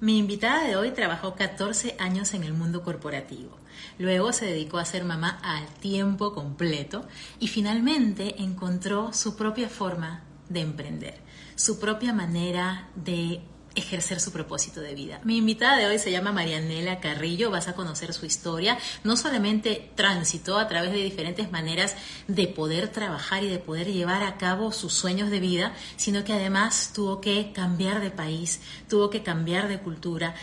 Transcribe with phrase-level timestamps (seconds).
[0.00, 3.50] Mi invitada de hoy trabajó 14 años en el mundo corporativo.
[3.98, 7.04] Luego se dedicó a ser mamá al tiempo completo
[7.40, 11.18] y finalmente encontró su propia forma de emprender,
[11.56, 13.40] su propia manera de
[13.78, 15.20] ejercer su propósito de vida.
[15.24, 18.78] Mi invitada de hoy se llama Marianela Carrillo, vas a conocer su historia.
[19.04, 21.96] No solamente transitó a través de diferentes maneras
[22.26, 26.32] de poder trabajar y de poder llevar a cabo sus sueños de vida, sino que
[26.32, 30.34] además tuvo que cambiar de país, tuvo que cambiar de cultura.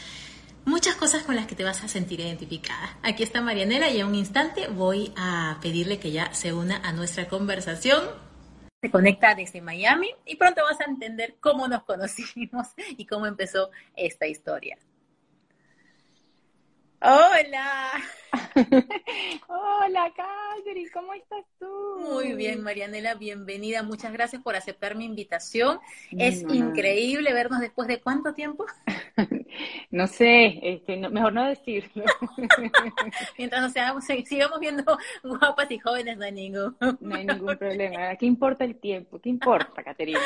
[0.65, 2.97] Muchas cosas con las que te vas a sentir identificada.
[3.03, 6.91] Aquí está Marianela y en un instante voy a pedirle que ya se una a
[6.91, 8.01] nuestra conversación
[8.85, 12.67] se conecta desde Miami y pronto vas a entender cómo nos conocimos
[12.97, 14.77] y cómo empezó esta historia.
[17.07, 17.91] Hola.
[19.47, 21.67] Hola, Catherine, ¿cómo estás tú?
[21.99, 23.83] Muy bien, Marianela, bienvenida.
[23.83, 25.79] Muchas gracias por aceptar mi invitación.
[26.17, 28.65] Es increíble vernos después de cuánto tiempo.
[29.89, 32.03] No sé, este, mejor no decirlo.
[33.37, 34.83] Mientras nos seamos, sigamos viendo
[35.23, 38.13] guapas y jóvenes, no hay ningún No hay ningún problema.
[38.17, 39.21] ¿Qué importa el tiempo?
[39.21, 40.19] ¿Qué importa, Caterina?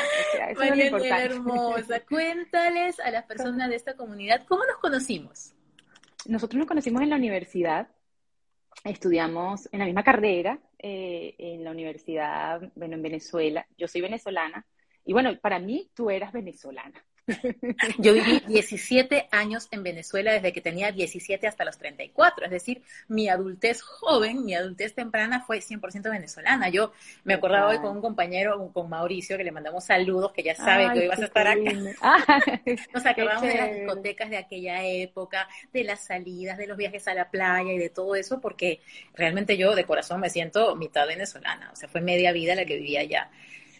[0.56, 5.54] Marianela, hermosa, cuéntales a las personas de esta comunidad cómo nos conocimos.
[6.26, 7.88] Nosotros nos conocimos en la universidad,
[8.84, 13.66] estudiamos en la misma carrera, eh, en la universidad, bueno, en Venezuela.
[13.76, 14.66] Yo soy venezolana
[15.04, 17.04] y bueno, para mí tú eras venezolana.
[17.98, 22.82] Yo viví 17 años en Venezuela desde que tenía 17 hasta los 34, es decir,
[23.08, 26.68] mi adultez joven, mi adultez temprana fue 100% venezolana.
[26.68, 26.92] Yo
[27.24, 30.92] me acordaba hoy con un compañero, con Mauricio, que le mandamos saludos, que ya sabe
[30.92, 31.60] que hoy vas a estar acá.
[32.94, 37.14] Nos acordamos de las discotecas de aquella época, de las salidas, de los viajes a
[37.14, 38.80] la playa y de todo eso, porque
[39.14, 42.76] realmente yo de corazón me siento mitad venezolana, o sea, fue media vida la que
[42.76, 43.30] vivía allá.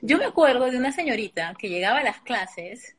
[0.02, 2.96] Yo me acuerdo de una señorita que llegaba a las clases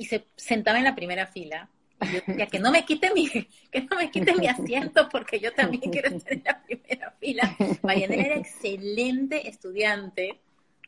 [0.00, 1.68] y se sentaba en la primera fila.
[2.00, 3.28] Y yo decía, que no me quite mi,
[3.70, 7.56] que no me quite mi asiento porque yo también quiero estar en la primera fila.
[7.82, 10.40] Mariana era excelente estudiante,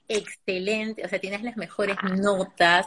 [0.09, 2.87] excelente, o sea, tienes las mejores notas,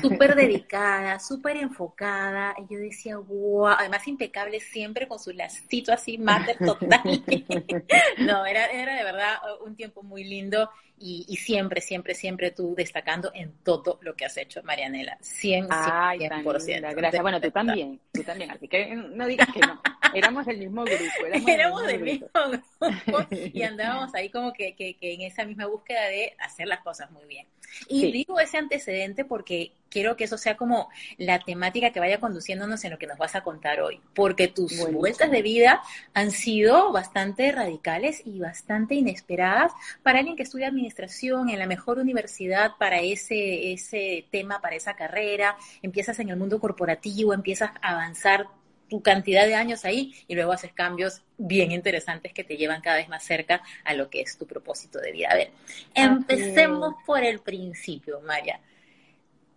[0.00, 2.54] súper dedicada, súper enfocada.
[2.56, 7.02] Y yo decía, wow, además impecable siempre con su lacito así, máter total.
[8.20, 10.70] no, era, era de verdad un tiempo muy lindo
[11.00, 15.18] y, siempre, siempre, siempre tú destacando en todo lo que has hecho, Marianela.
[15.20, 15.66] 100%.
[15.70, 16.94] Ay, 100%.
[16.94, 17.22] Gracias.
[17.22, 18.50] Bueno, tú también, tú también.
[18.50, 19.80] Así que no digas que no.
[20.14, 21.48] Éramos del mismo grupo.
[21.48, 23.26] Éramos, del mismo, grupo.
[23.30, 27.10] y andábamos ahí como que, que, que, en esa misma búsqueda de hacer las cosas
[27.10, 27.46] muy bien.
[27.88, 32.84] Y digo ese antecedente porque quiero que eso sea como la temática que vaya conduciéndonos
[32.84, 35.82] en lo que nos vas a contar hoy, porque tus vueltas de vida
[36.14, 39.72] han sido bastante radicales y bastante inesperadas.
[40.02, 44.94] Para alguien que estudia administración en la mejor universidad para ese, ese tema, para esa
[44.94, 48.46] carrera, empiezas en el mundo corporativo, empiezas a avanzar
[48.88, 52.96] tu cantidad de años ahí y luego haces cambios bien interesantes que te llevan cada
[52.96, 55.28] vez más cerca a lo que es tu propósito de vida.
[55.30, 55.50] A ver,
[55.94, 58.60] empecemos por el principio, María.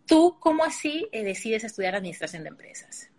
[0.05, 3.09] ¿Tú cómo así eh, decides estudiar administración de empresas?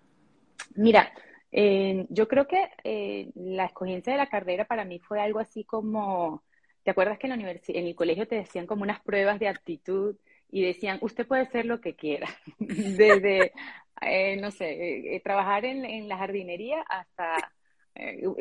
[0.75, 1.13] Mira,
[1.51, 5.65] eh, yo creo que eh, la escogencia de la carrera para mí fue algo así
[5.65, 6.43] como,
[6.83, 10.17] ¿te acuerdas que en, la en el colegio te decían como unas pruebas de aptitud
[10.53, 12.29] y decían, usted puede ser lo que quiera,
[12.61, 13.53] desde,
[14.39, 17.53] no sé, trabajar en, la jardinería hasta,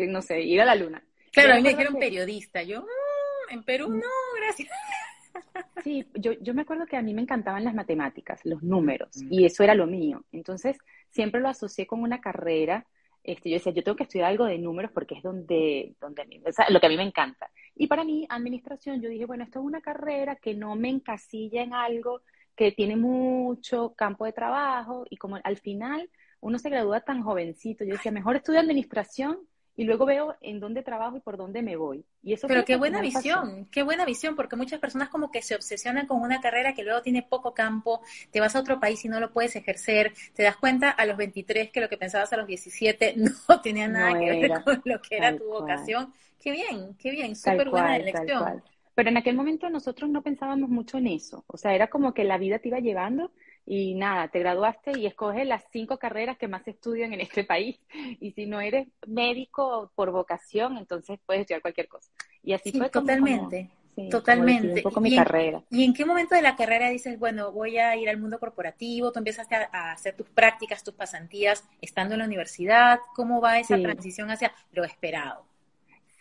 [0.07, 1.03] no sé, ir a la luna.
[1.31, 4.69] Claro, a mí me dijeron periodista, yo, mm, en Perú no, gracias.
[5.83, 9.45] Sí, yo, yo me acuerdo que a mí me encantaban las matemáticas, los números, y
[9.45, 10.25] eso era lo mío.
[10.33, 10.77] Entonces,
[11.09, 12.85] siempre lo asocié con una carrera.
[13.23, 16.79] Este, yo decía, yo tengo que estudiar algo de números porque es donde, donde lo
[16.79, 17.49] que a mí me encanta.
[17.75, 21.61] Y para mí, administración, yo dije, bueno, esto es una carrera que no me encasilla
[21.61, 22.21] en algo,
[22.55, 26.09] que tiene mucho campo de trabajo, y como al final
[26.41, 29.37] uno se gradúa tan jovencito, yo decía, mejor estudio administración
[29.75, 32.05] y luego veo en dónde trabajo y por dónde me voy.
[32.21, 35.55] Y eso Pero qué buena visión, qué buena visión, porque muchas personas como que se
[35.55, 38.01] obsesionan con una carrera que luego tiene poco campo,
[38.31, 41.17] te vas a otro país y no lo puedes ejercer, te das cuenta a los
[41.17, 43.15] 23 que lo que pensabas a los 17
[43.49, 46.13] no tenía nada que ver con lo que era tu vocación.
[46.39, 48.63] Qué bien, qué bien, súper buena elección.
[48.93, 52.25] Pero en aquel momento nosotros no pensábamos mucho en eso, o sea, era como que
[52.25, 53.31] la vida te iba llevando
[53.65, 57.43] y nada, te graduaste y escoges las cinco carreras que más se estudian en este
[57.43, 57.79] país.
[58.19, 62.11] Y si no eres médico por vocación, entonces puedes estudiar cualquier cosa.
[62.43, 63.69] Y así fue totalmente.
[64.09, 64.73] totalmente.
[64.75, 65.63] un poco mi carrera.
[65.69, 69.11] ¿Y en qué momento de la carrera dices, bueno, voy a ir al mundo corporativo?
[69.11, 72.99] ¿Tú empiezas a, a hacer tus prácticas, tus pasantías estando en la universidad?
[73.15, 75.50] ¿Cómo va esa transición hacia lo esperado?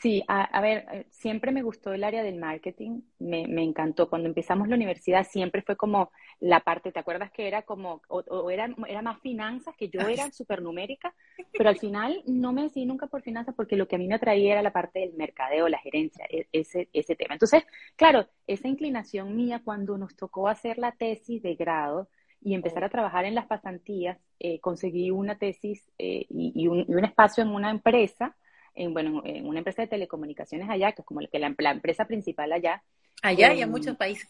[0.01, 4.09] Sí, a, ver, eh, siempre me gustó el área del marketing, me, me, encantó.
[4.09, 8.51] Cuando empezamos la universidad siempre fue como la parte, ¿te acuerdas que era como, o,
[8.51, 11.15] era, era, más finanzas, que yo era súper numérica,
[11.53, 14.15] pero al final no me decidí nunca por finanzas porque lo que a mí me
[14.15, 17.35] atraía era la parte del mercadeo, la gerencia, e, ese, ese tema.
[17.35, 17.65] Entonces,
[17.95, 22.09] claro, esa inclinación mía cuando nos tocó hacer la tesis de grado
[22.41, 26.95] y empezar a trabajar en las pasantías, eh, conseguí una tesis eh, y, un, y
[26.95, 28.35] un espacio en una empresa
[28.75, 32.53] en, bueno, en una empresa de telecomunicaciones allá, que es como que la, empresa principal
[32.53, 32.83] allá.
[33.23, 34.29] Allá y en muchos países.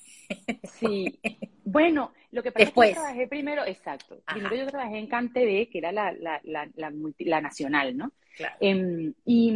[0.65, 1.21] Sí.
[1.65, 4.21] Bueno, lo que pasa es que yo trabajé primero, exacto.
[4.33, 8.11] Primero yo trabajé en CanTV, que era la, la, la, la, nacional, ¿no?
[8.37, 8.57] Claro.
[8.59, 9.55] Em, y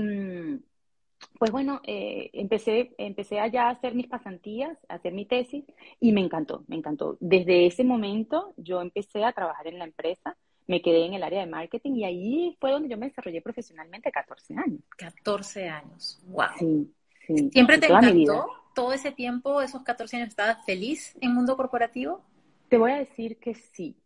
[1.38, 5.64] pues bueno, eh, empecé, empecé allá a hacer mis pasantías, a hacer mi tesis,
[6.00, 7.16] y me encantó, me encantó.
[7.20, 11.40] Desde ese momento yo empecé a trabajar en la empresa me quedé en el área
[11.40, 14.81] de marketing y ahí fue donde yo me desarrollé profesionalmente 14 años.
[14.96, 16.46] 14 años, wow.
[16.58, 16.90] Sí,
[17.26, 17.50] sí.
[17.52, 22.22] ¿Siempre te encantó todo ese tiempo, esos 14 años, estabas feliz en mundo corporativo?
[22.69, 23.96] Te voy a decir que sí.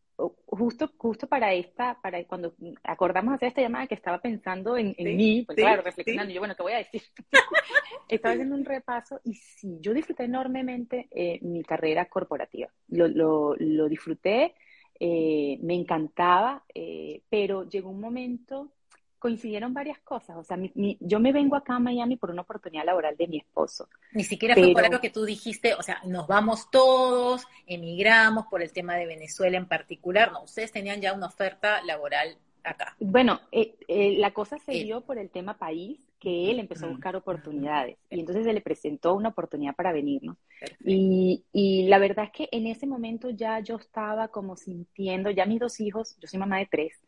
[0.47, 2.53] Justo, justo para esta, para cuando
[2.83, 6.63] acordamos hacer esta llamada que estaba pensando en, mí, pues claro, reflexionando, yo bueno, te
[6.65, 7.03] voy a decir.
[8.09, 12.69] estaba haciendo un repaso y sí, yo disfruté enormemente eh, mi carrera corporativa.
[12.89, 14.57] Lo, lo, lo disfruté,
[15.01, 18.73] eh, me encantaba, eh, pero llegó un momento,
[19.19, 23.17] coincidieron varias cosas, o sea, yo me vengo acá a Miami por una oportunidad laboral
[23.17, 23.89] de mi esposo.
[24.13, 28.63] Ni siquiera fue por algo que tú dijiste, o sea, nos vamos todos, emigramos por
[28.63, 32.97] el tema de Venezuela en particular, no, ustedes tenían ya una oferta laboral acá.
[32.99, 33.77] Bueno, eh,
[34.19, 38.19] la cosa se dio por el tema país, que él empezó a buscar oportunidades y
[38.19, 40.37] entonces se le presentó una oportunidad para venirnos.
[40.85, 45.47] Y, y, la verdad es que en ese momento ya yo estaba como sintiendo, ya
[45.47, 47.01] mis dos hijos, yo soy mamá de tres,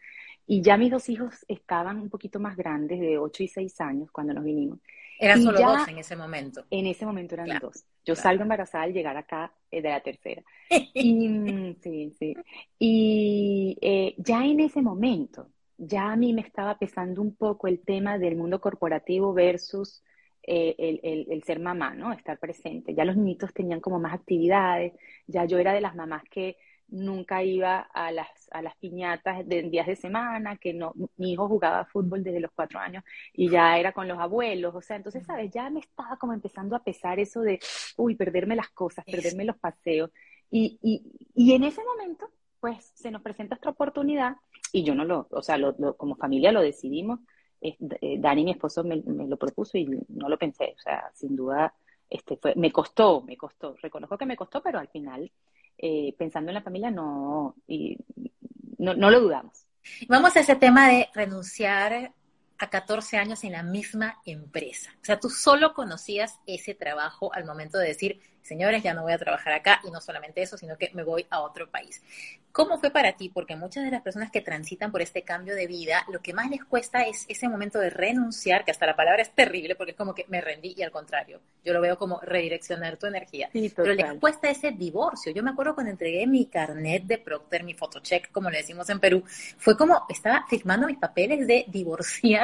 [0.47, 4.11] y ya mis dos hijos estaban un poquito más grandes, de ocho y seis años,
[4.11, 4.79] cuando nos vinimos.
[5.21, 6.65] Eran solo dos en ese momento.
[6.71, 7.85] En ese momento eran dos.
[8.07, 10.43] Yo salgo embarazada al llegar acá eh, de la tercera.
[10.95, 12.35] y, mm, sí, sí.
[12.79, 17.81] Y eh, ya en ese momento, ya a mí me estaba pesando un poco el
[17.81, 20.03] tema del mundo corporativo versus
[20.43, 20.75] eh,
[21.29, 22.15] el, ser mamá, ¿no?
[22.15, 22.95] Estar presente.
[22.95, 24.95] Ya los niñitos tenían como más actividades,
[25.27, 26.57] ya yo era de las mamás que
[26.91, 31.49] nunca iba a las, a las piñatas de días de semana, que no, mi hijo
[31.49, 35.25] jugaba fútbol desde los cuatro años y ya era con los abuelos, o sea, entonces,
[35.25, 35.51] ¿sabes?
[35.51, 37.61] Ya me estaba como empezando a pesar eso de,
[37.97, 40.11] uy, perderme las cosas, perderme los paseos.
[40.51, 41.03] Y, y,
[41.35, 42.29] y en ese momento,
[42.61, 44.37] pues, se nos presenta esta oportunidad
[44.73, 47.21] y yo no lo, o sea, lo, como familia lo decidimos.
[47.61, 47.77] Eh,
[48.19, 50.75] Dani, mi esposo, me, lo propuso y no lo pensé.
[50.77, 51.75] O sea, sin duda,
[52.09, 53.77] este fue, me costó, me costó.
[53.83, 55.31] Reconozco que me costó, pero al final,
[55.83, 57.97] eh, pensando en la familia, no, y
[58.79, 59.67] no, no lo dudamos.
[60.09, 62.13] Vamos a ese tema de renunciar
[62.61, 64.91] a 14 años en la misma empresa.
[65.01, 69.13] O sea, tú solo conocías ese trabajo al momento de decir, señores, ya no voy
[69.13, 72.03] a trabajar acá y no solamente eso, sino que me voy a otro país.
[72.53, 73.29] ¿Cómo fue para ti?
[73.29, 76.51] Porque muchas de las personas que transitan por este cambio de vida, lo que más
[76.51, 79.97] les cuesta es ese momento de renunciar, que hasta la palabra es terrible porque es
[79.97, 83.49] como que me rendí y al contrario, yo lo veo como redireccionar tu energía.
[83.53, 85.33] Pero les cuesta ese divorcio.
[85.33, 88.99] Yo me acuerdo cuando entregué mi carnet de Procter, mi photocheck, como le decimos en
[88.99, 89.23] Perú,
[89.57, 91.67] fue como estaba firmando mis papeles de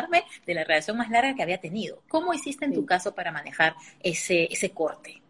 [0.07, 2.03] divorciarme de la relación más larga que había tenido.
[2.09, 5.23] ¿Cómo hiciste en tu caso para manejar ese, ese corte?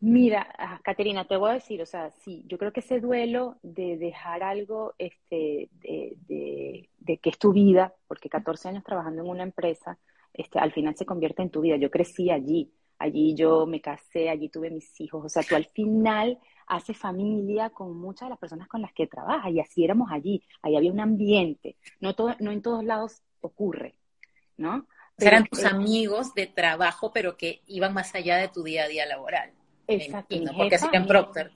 [0.00, 3.58] Mira, ah, Caterina, te voy a decir, o sea, sí, yo creo que ese duelo
[3.62, 6.88] de dejar algo, este, de,
[7.20, 9.98] que es tu vida, porque 14 años trabajando en una empresa,
[10.32, 11.76] este, al final se convierte en tu vida.
[11.76, 15.66] Yo crecí allí, allí yo me casé, allí tuve mis hijos, o sea, tú al
[15.66, 20.10] final haces familia con muchas de las personas con las que trabajas y así éramos
[20.12, 23.94] allí, ahí había un ambiente, no, todo, no en todos lados ocurre,
[24.56, 24.86] ¿no?
[25.26, 29.04] eran tus amigos de trabajo, pero que iban más allá de tu día a día
[29.06, 29.50] laboral.
[29.86, 30.36] Exacto.
[30.36, 31.52] Mi jefa, en Procter.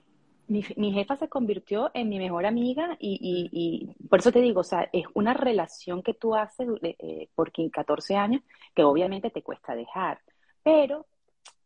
[0.49, 4.89] Mi, jefa se convirtió en mi mejor amiga y, por eso te digo, o sea,
[4.93, 8.43] es una relación que tú haces eh, por 14 años
[8.75, 10.19] que obviamente te cuesta dejar,
[10.63, 11.07] pero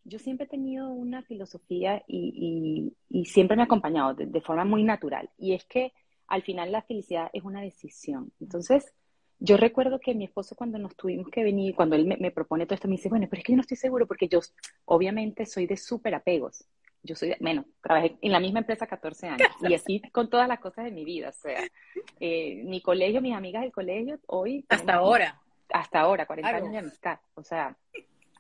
[0.05, 2.93] yo siempre he tenido una filosofía y,
[3.25, 5.93] siempre me ha acompañado de, forma muy natural y es que
[6.29, 8.31] al final la felicidad es una decisión.
[8.41, 8.93] Entonces,
[9.39, 12.75] yo recuerdo que mi esposo cuando nos tuvimos que venir, cuando él me, propone todo
[12.75, 14.41] esto, me dice, bueno, pero es que yo no estoy seguro porque yo
[14.87, 16.65] obviamente soy de súper apegos.
[17.03, 20.49] Yo soy, de, bueno, trabajé en la misma empresa 14 años y así con todas
[20.49, 21.29] las cosas de mi vida.
[21.29, 21.61] O sea,
[22.19, 24.65] eh, mi colegio, mis amigas del colegio, hoy...
[24.69, 25.41] Hasta ahora.
[25.69, 27.19] Hasta ahora, 40 años de amistad.
[27.35, 27.77] O sea,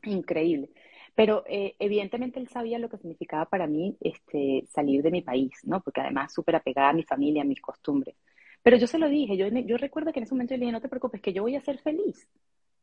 [0.05, 0.71] increíble.
[1.15, 5.53] Pero eh, evidentemente él sabía lo que significaba para mí este, salir de mi país,
[5.65, 5.81] ¿no?
[5.81, 8.17] Porque además súper apegada a mi familia, a mis costumbres.
[8.67, 10.81] Pero yo se lo dije, yo, yo recuerdo que en ese momento le dije, no
[10.81, 12.29] te preocupes, que yo voy a ser feliz.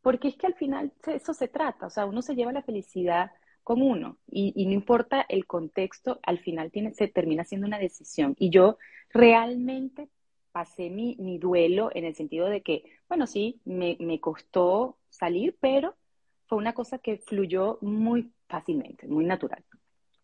[0.02, 3.32] porque es que al final eso se trata, o sea, uno se lleva la felicidad
[3.64, 8.34] con uno y, no importa el contexto, al final se termina siendo una decisión.
[8.40, 8.78] Y yo
[9.10, 10.08] realmente
[10.54, 15.98] pasé mi, duelo en el sentido de que, bueno, sí, me costó salir, pero
[16.46, 19.66] fue una cosa que fluyó muy fácilmente, muy natural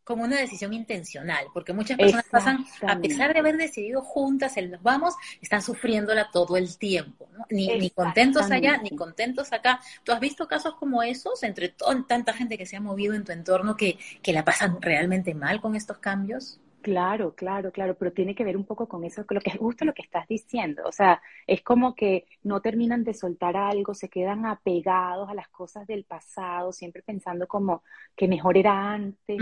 [0.10, 4.72] como una decisión intencional, porque muchas personas pasan, a pesar de haber decidido juntas el
[4.72, 7.46] nos vamos, están sufriéndola todo el tiempo, ¿no?
[7.52, 9.80] ni, ni, contentos allá, ni contentos acá.
[10.04, 11.76] ¿Tú has visto casos como esos entre
[12.08, 15.62] tanta gente que se ha movido en tu entorno que, que la pasan realmente mal
[15.62, 16.60] con estos cambios?
[16.82, 19.58] Claro, claro, claro, pero tiene que ver un poco con eso, con lo que es
[19.58, 20.82] justo lo que estás diciendo.
[20.88, 25.50] O sea, es como que no terminan de soltar algo, se quedan apegados a las
[25.50, 27.84] cosas del pasado, siempre pensando como
[28.16, 29.40] que mejor era antes.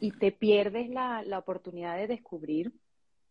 [0.00, 2.72] Y te pierdes la, la oportunidad de descubrir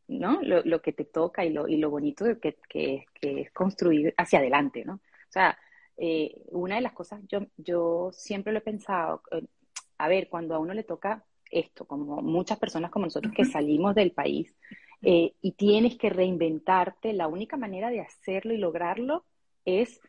[0.07, 0.41] ¿no?
[0.41, 4.13] Lo, lo, que te toca y lo, y lo bonito que, que, que, es construir
[4.17, 4.95] hacia adelante, ¿no?
[4.95, 5.57] O sea,
[5.97, 9.45] eh, una de las cosas, yo, yo siempre lo he pensado, eh,
[9.97, 13.95] a ver, cuando a uno le toca esto, como muchas personas como nosotros que salimos
[13.95, 14.53] del país
[15.01, 19.25] eh, y tienes que reinventarte, la única manera de hacerlo y lograrlo
[19.65, 19.99] es,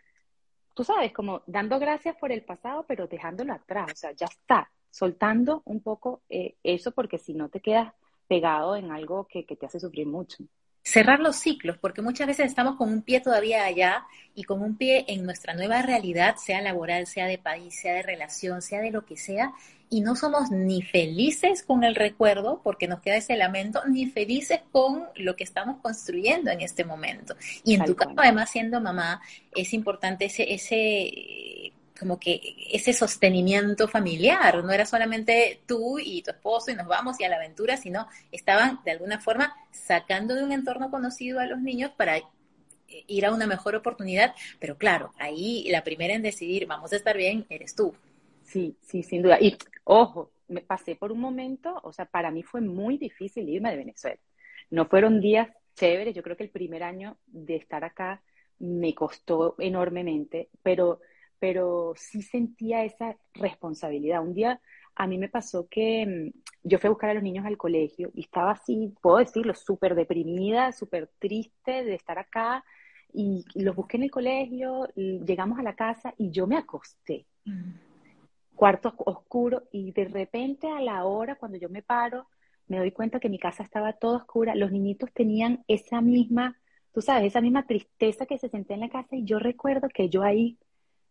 [0.75, 4.71] tú sabes, como dando gracias por el pasado, pero dejándolo atrás, o sea, ya está,
[4.91, 7.93] soltando un poco eh, eso porque si no te quedas
[8.29, 10.45] pegado en algo que, te hace sufrir mucho.
[10.83, 14.77] Cerrar los ciclos, porque muchas veces estamos con un pie todavía allá y con un
[14.77, 18.91] pie en nuestra nueva realidad, sea laboral, sea de país, sea de relación, sea de
[18.91, 19.53] lo que sea,
[19.91, 24.61] y no somos ni felices con el recuerdo, porque nos queda ese lamento, ni felices
[24.71, 27.35] con lo que estamos construyendo en este momento.
[27.65, 29.21] Y en tu caso, además, siendo mamá,
[29.55, 32.41] es importante ese, ese como que
[32.73, 37.29] ese sostenimiento familiar, no era solamente tú y tu esposo y nos vamos y a
[37.29, 41.91] la aventura, sino estaban de alguna forma sacando de un entorno conocido a los niños
[41.97, 42.19] para
[42.89, 47.17] ir a una mejor oportunidad, pero claro, ahí la primera en decidir vamos a estar
[47.17, 47.95] bien eres tú.
[48.45, 49.39] Sí, sí, sin duda.
[49.41, 53.71] Y ojo, me pasé por un momento, o sea, para mí fue muy difícil irme
[53.71, 54.19] de Venezuela.
[54.71, 58.23] No fueron días chéveres, yo creo que el primer año de estar acá
[58.59, 61.01] me costó enormemente, pero
[61.39, 64.23] pero sí sentía esa responsabilidad.
[64.23, 64.61] Un día
[64.95, 68.11] a mí me pasó que mm, yo fui a buscar a los niños al colegio
[68.15, 72.65] y estaba así, puedo decirlo, súper deprimida, súper triste de estar acá
[73.13, 77.27] y, los busqué en el colegio, y llegamos a la casa y yo me acosté.
[77.45, 77.73] Mm.
[78.55, 82.27] Cuarto oscuro y de repente a la hora cuando yo me paro
[82.67, 86.61] me doy cuenta que mi casa estaba toda oscura, los niñitos tenían esa misma,
[86.93, 90.11] tú sabes, esa misma tristeza que se sentía en la casa y yo recuerdo que
[90.11, 90.59] yo ahí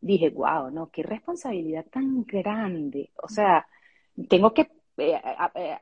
[0.02, 3.12] dije, wow, no, qué responsabilidad tan grande.
[3.22, 3.68] O sea,
[4.30, 5.22] tengo que eh,
[5.56, 5.78] eh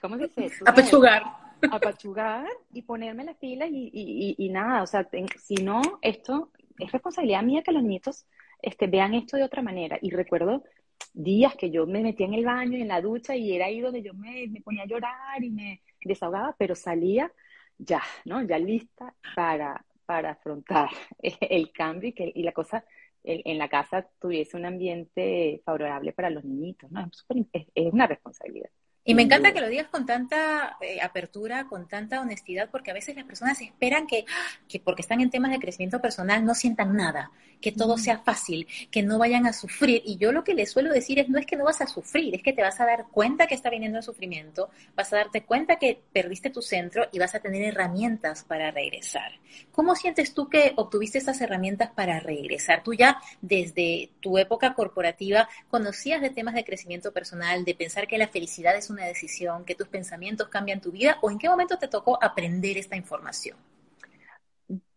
[0.00, 0.50] ¿cómo se dice?
[0.66, 1.22] Apachugar.
[1.70, 5.06] Apachugar y ponerme la fila y, y, y, nada, o sea,
[5.38, 8.26] si no, esto es responsabilidad mía que los nietos
[8.62, 9.98] este, vean esto de otra manera.
[10.00, 10.64] Y recuerdo
[11.12, 13.80] días que yo me metía en el baño y en la ducha y era ahí
[13.80, 17.30] donde yo me, me ponía a llorar y me desahogaba, pero salía
[17.78, 18.42] ya, ¿no?
[18.42, 20.90] Ya lista para, para afrontar
[21.22, 22.84] el cambio y, que, y la cosa
[23.24, 27.10] en la casa tuviese un ambiente favorable para los niñitos, ¿no?
[27.52, 28.70] Es, es una responsabilidad.
[29.02, 32.94] Y me encanta que lo digas con tanta eh, apertura, con tanta honestidad, porque a
[32.94, 34.26] veces las personas esperan que,
[34.68, 37.30] que, porque están en temas de crecimiento personal no sientan nada,
[37.62, 40.02] que todo sea fácil, que no vayan a sufrir.
[40.04, 42.34] Y yo lo que les suelo decir es, no es que no vas a sufrir,
[42.34, 45.44] es que te vas a dar cuenta que está viniendo el sufrimiento, vas a darte
[45.44, 49.32] cuenta que perdiste tu centro y vas a tener herramientas para regresar.
[49.72, 52.82] ¿Cómo sientes tú que obtuviste esas herramientas para regresar?
[52.82, 58.18] Tú ya desde tu época corporativa conocías de temas de crecimiento personal, de pensar que
[58.18, 61.78] la felicidad es una decisión, que tus pensamientos cambian tu vida o en qué momento
[61.78, 63.56] te tocó aprender esta información?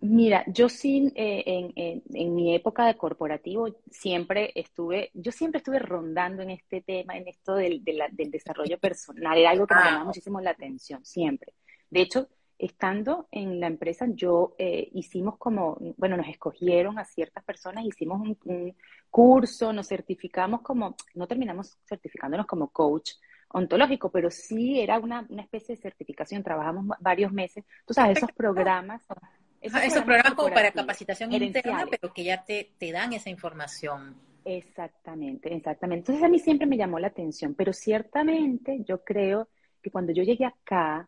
[0.02, 6.44] Mira, yo sí, eh, en, mi época de corporativo siempre estuve, yo siempre estuve rondando
[6.44, 10.40] en este tema, en esto del, del desarrollo personal, era algo que me llamaba muchísimo
[10.42, 11.54] la atención, siempre.
[11.90, 12.28] De hecho,
[12.60, 18.22] estando en la empresa, yo eh, hicimos como, bueno, nos escogieron a ciertas personas, hicimos
[18.22, 18.76] un, un,
[19.10, 23.12] curso, nos certificamos como, no terminamos certificándonos como coach,
[23.54, 27.64] ontológico, pero sí era una, una especie de certificación, trabajamos varios meses.
[27.86, 29.02] Tú sabes, esos programas...
[29.62, 34.14] Esos, programas, como para capacitación interna, pero que ya te, te dan esa información.
[34.44, 36.12] Exactamente, exactamente.
[36.12, 39.48] Entonces a mí siempre me llamó la atención, pero ciertamente yo creo
[39.82, 41.08] que cuando yo llegué acá,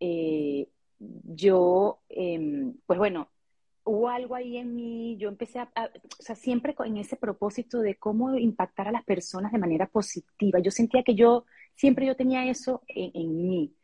[0.00, 0.66] eh,
[0.98, 3.28] yo, eh, pues bueno,
[3.84, 7.96] hubo algo ahí en mí, yo empecé a, o sea, siempre en ese propósito de
[7.96, 10.58] cómo impactar a las personas de manera positiva.
[10.60, 11.44] Yo sentía que yo
[11.74, 13.74] Siempre yo tenía eso en, mí.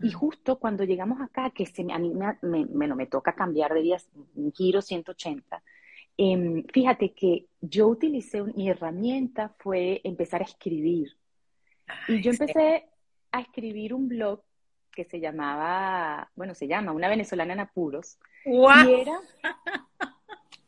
[0.00, 3.82] Y justo cuando llegamos acá, que se, a mí me, me, me, toca cambiar de
[3.82, 5.62] días, un giro 180,
[6.16, 11.16] em, fíjate que yo utilicé, mi herramienta fue empezar a escribir.
[12.08, 12.86] y yo empecé
[13.32, 14.40] a escribir un blog
[14.96, 18.18] que se llamaba, bueno, se llama Una venezolana en apuros.
[18.46, 19.20] Y era,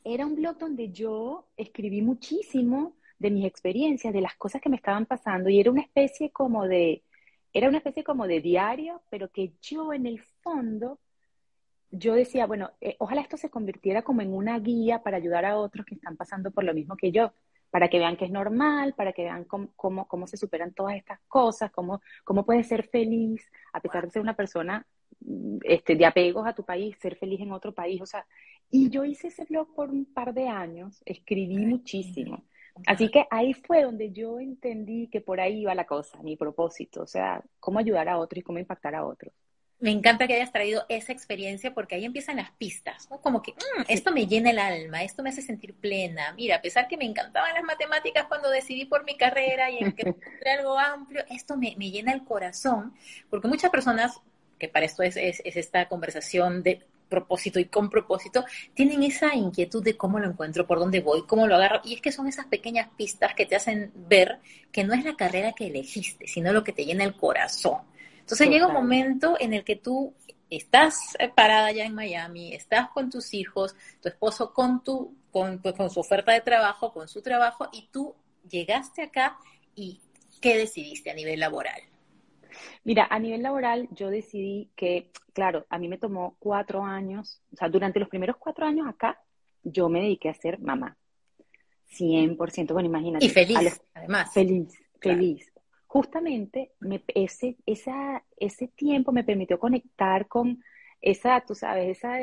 [0.04, 4.76] era un blog donde yo escribí muchísimo de mis experiencias, de las cosas que me
[4.76, 7.02] estaban pasando, y era una especie como de,
[7.52, 10.98] era una especie como de diario, pero que yo en el fondo,
[11.90, 15.58] yo decía, bueno, eh, ojalá esto se convirtiera como en una guía para ayudar a
[15.58, 17.32] otros que están pasando por lo mismo que yo,
[17.70, 20.96] para que vean que es normal, para que vean cómo, cómo, cómo se superan todas
[20.96, 24.86] estas cosas, cómo, cómo puedes ser feliz, a pesar de ser una persona
[25.20, 28.26] mm, este, de apegos a tu país, ser feliz en otro país, o sea,
[28.70, 32.44] y yo hice ese blog por un par de años, escribí muchísimo.
[32.86, 37.02] Así que ahí fue donde yo entendí que por ahí iba la cosa, mi propósito,
[37.02, 39.32] o sea, cómo ayudar a otros y cómo impactar a otros.
[39.80, 43.20] Me encanta que hayas traído esa experiencia porque ahí empiezan las pistas, ¿no?
[43.20, 46.32] Como que mm, esto me llena el alma, esto me hace sentir plena.
[46.32, 49.92] Mira, a pesar que me encantaban las matemáticas cuando decidí por mi carrera y en
[49.92, 50.02] que
[50.58, 52.92] algo amplio, esto me, me, llena el corazón,
[53.30, 54.20] porque muchas personas,
[54.58, 59.34] que para esto es, es, es esta conversación de propósito y con propósito, tienen esa
[59.34, 61.80] inquietud de cómo lo encuentro, por dónde voy, cómo lo agarro.
[61.84, 64.38] Y es que son esas pequeñas pistas que te hacen ver
[64.72, 67.78] que no es la carrera que elegiste, sino lo que te llena el corazón.
[68.20, 70.12] Entonces llega un momento en el que tú
[70.50, 75.58] estás eh, parada ya en Miami, estás con tus hijos, tu esposo con tu, con,
[75.60, 78.14] pues, con su oferta de trabajo, con su trabajo, y tú
[78.48, 79.38] llegaste acá
[79.74, 80.00] y
[80.40, 81.80] ¿qué decidiste a nivel laboral?
[82.84, 87.56] Mira, a nivel laboral yo decidí que, claro, a mí me tomó cuatro años, o
[87.56, 89.20] sea, durante los primeros cuatro años acá,
[89.62, 90.96] yo me dediqué a ser mamá.
[91.90, 93.24] 100%, bueno, imagínate.
[93.24, 94.32] Y feliz, además.
[94.32, 95.52] Feliz, feliz.
[95.86, 96.72] Justamente
[97.14, 100.62] ese, esa, ese tiempo me permitió conectar con
[101.00, 102.18] esa, tú sabes, esa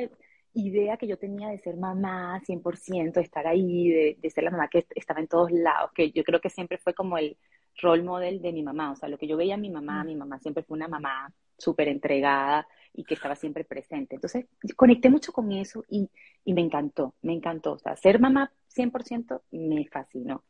[0.53, 4.51] idea que yo tenía de ser mamá 100%, de estar ahí, de, de ser la
[4.51, 7.37] mamá que estaba en todos lados, que yo creo que siempre fue como el,
[7.81, 10.15] role model de mi mamá, o sea, lo que yo veía a mi mamá, mi
[10.15, 14.15] mamá siempre fue una mamá súper entregada y que estaba siempre presente.
[14.15, 16.09] Entonces, conecté mucho con eso y,
[16.43, 17.73] y me encantó, me encantó.
[17.73, 20.43] O sea, ser mamá 100% me fascinó.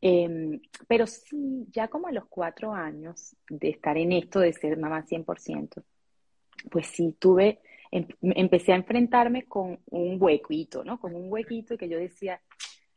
[0.00, 4.76] Em, pero sí, ya como a los cuatro años de estar en esto de ser
[4.78, 5.82] mamá 100%,
[6.70, 11.00] pues sí, tuve, em, empecé a enfrentarme con un huequito, ¿no?
[11.00, 12.40] Con un huequito que yo decía,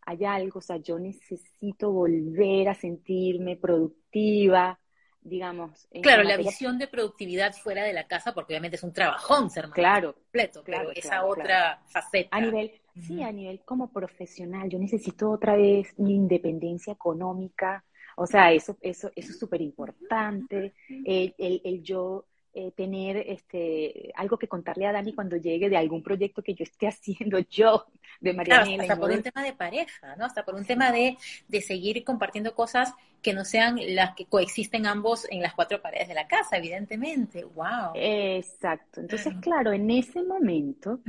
[0.10, 4.80] hay algo, o sea, yo necesito volver a sentirme productiva,
[5.22, 5.88] digamos.
[6.02, 9.69] claro, la visión de productividad fuera de la casa, porque obviamente es un trabajón ser
[9.69, 12.36] claro, completo, claro, esa otra faceta.
[12.36, 17.86] A nivel, sí, a nivel como profesional, yo necesito otra vez mi independencia económica,
[18.17, 20.74] o sea, eso, eso, eso es súper importante,
[21.06, 22.26] el, el, el yo
[22.60, 26.63] eh, tener este, algo que contarle a Dani cuando llegue de algún proyecto que yo
[26.63, 27.86] esté haciendo yo
[28.19, 30.26] de María claro, Hasta por un tema de pareja, ¿no?
[30.26, 31.17] Hasta por un tema de,
[31.48, 36.10] de seguir compartiendo cosas que no sean las que coexisten ambos en las cuatro paredes
[36.10, 37.45] de la casa, evidentemente.
[37.45, 37.93] ¡Wow!
[37.95, 39.00] Exacto.
[39.00, 41.00] Entonces, claro, en ese momento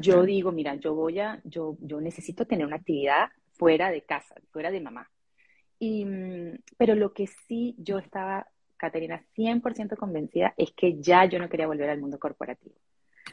[0.00, 4.34] yo digo, mira, yo voy a, yo, yo necesito tener una actividad fuera de casa,
[4.50, 5.08] fuera de mamá.
[5.78, 8.48] Y, mm, pero lo que sí yo estaba
[8.80, 12.74] Caterina, 100% convencida, es que ya yo no quería volver al mundo corporativo.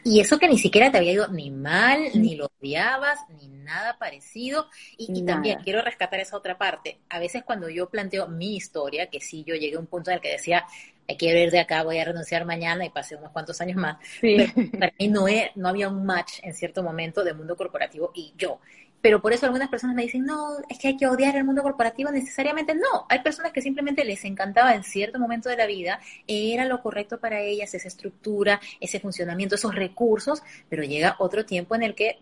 [0.03, 3.97] Y eso que ni siquiera te había ido ni mal, ni lo odiabas, ni nada
[3.97, 4.67] parecido.
[4.97, 6.99] Y, también quiero rescatar esa otra parte.
[7.09, 10.15] A veces cuando yo planteo mi historia, que sí, yo llegué a un punto en
[10.15, 10.65] el que decía,
[11.07, 13.97] hay que ir de acá, voy a renunciar mañana y pasé unos cuantos años más.
[14.21, 14.45] Pero
[14.79, 18.59] para mí no, no había un match en cierto momento de mundo corporativo y yo.
[19.01, 21.63] Pero por eso algunas personas me dicen, no, es que hay que odiar el mundo
[21.63, 22.11] corporativo.
[22.11, 23.05] Necesariamente no.
[23.09, 27.19] Hay personas que simplemente les encantaba en cierto momento de la vida, era lo correcto
[27.19, 32.19] para ellas, esa estructura, ese funcionamiento, esos recursos, pero llega otro tiempo en el que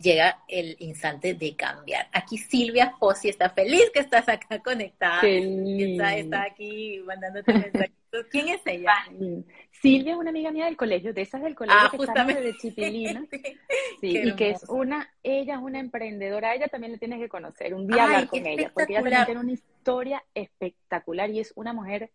[0.00, 2.08] llega el instante de cambiar.
[2.12, 5.22] Aquí Silvia Fossi está feliz que estás acá conectada.
[5.22, 8.26] Está, está, aquí mandándote mensajitos.
[8.30, 8.94] ¿Quién es ella?
[9.70, 12.42] Silvia es una amiga mía del colegio, de esas del colegio ah, que justamente.
[12.42, 13.26] de Chipilina.
[14.00, 17.74] Sí, y que es una, ella es una emprendedora, ella también la tienes que conocer,
[17.74, 21.74] un día hablar con ella, porque ella también tiene una historia espectacular y es una
[21.74, 22.10] mujer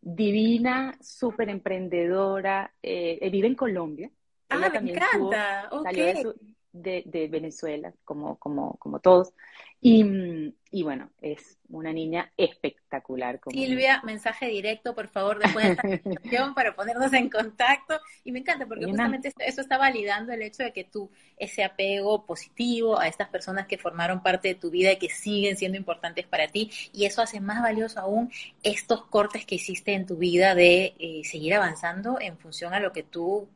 [0.00, 4.10] divina, súper emprendedora, eh, eh, vive en Colombia.
[4.48, 5.68] Ah, me encanta.
[5.82, 6.34] Salió de,
[6.82, 9.32] de, Venezuela, como, como, como todos.
[9.80, 13.38] Y, y, bueno, es una niña espectacular.
[13.50, 18.00] Silvia, mensaje directo, por favor, después de esta presentación para ponernos en contacto.
[18.24, 22.24] Y me encanta porque justamente eso está validando el hecho de que tú, ese apego
[22.24, 26.26] positivo a estas personas que formaron parte de tu vida y que siguen siendo importantes
[26.26, 28.30] para ti, y eso hace más valioso aún
[28.62, 32.92] estos cortes que hiciste en tu vida de eh, seguir avanzando en función a lo
[32.92, 33.48] que tú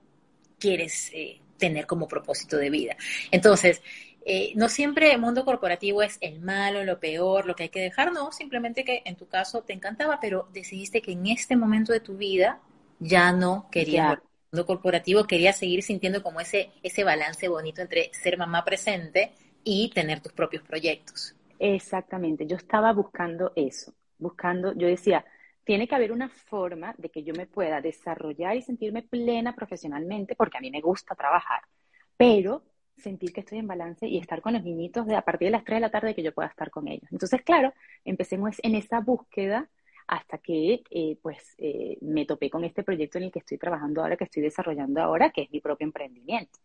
[0.61, 2.96] quieres eh, tener como propósito de vida.
[3.31, 3.81] Entonces,
[4.25, 7.81] eh, no siempre el mundo corporativo es el malo, lo peor, lo que hay que
[7.81, 11.92] dejar, no, simplemente que en tu caso te encantaba, pero decidiste que en este momento
[11.92, 12.61] de tu vida
[12.99, 14.18] ya no querías el
[14.53, 19.33] mundo corporativo, querías seguir sintiendo como ese, ese balance bonito entre ser mamá presente
[19.64, 21.35] y tener tus propios proyectos.
[21.59, 25.25] Exactamente, yo estaba buscando eso, buscando, yo decía,
[25.70, 30.35] tiene que haber una forma de que yo me pueda desarrollar y sentirme plena profesionalmente,
[30.35, 31.62] porque a mí me gusta trabajar,
[32.16, 32.64] pero
[32.96, 35.62] sentir que estoy en balance y estar con los niñitos de a partir de las
[35.62, 37.09] 3 de la tarde que yo pueda estar con ellos.
[37.12, 37.72] Entonces, claro,
[38.04, 39.70] empecemos en esa búsqueda
[40.09, 44.02] hasta que eh, pues eh, me topé con este proyecto en el que estoy trabajando
[44.02, 46.59] ahora, que estoy desarrollando ahora, que es mi propio emprendimiento.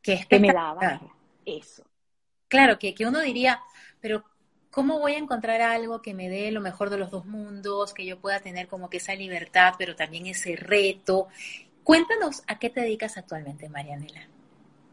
[0.00, 1.00] Que, que me daba
[1.44, 1.84] eso.
[2.46, 3.60] Claro, que, que uno diría,
[4.00, 4.22] pero
[4.74, 8.04] ¿cómo voy a encontrar algo que me dé lo mejor de los dos mundos, que
[8.04, 11.28] yo pueda tener como que esa libertad, pero también ese reto?
[11.84, 14.28] Cuéntanos a qué te dedicas actualmente, Marianela.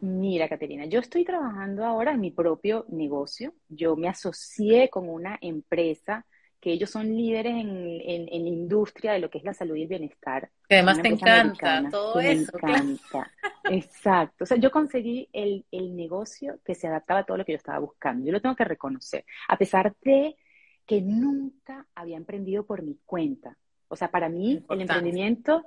[0.01, 3.55] Mira, Caterina, yo estoy trabajando ahora en mi propio negocio.
[3.69, 6.27] Yo me asocié con una empresa
[6.61, 9.87] que ellos son líderes en, la industria de lo que es la salud y el
[9.87, 10.51] bienestar.
[10.69, 12.51] Que además te encanta todo eso.
[12.61, 13.31] Me encanta.
[13.63, 14.43] Exacto.
[14.43, 17.79] O sea, yo conseguí el, negocio que se adaptaba a todo lo que yo estaba
[17.79, 18.25] buscando.
[18.25, 19.25] Yo lo tengo que reconocer.
[19.47, 20.37] A pesar de
[20.85, 23.57] que nunca había emprendido por mi cuenta.
[23.87, 25.65] O sea, para mí el emprendimiento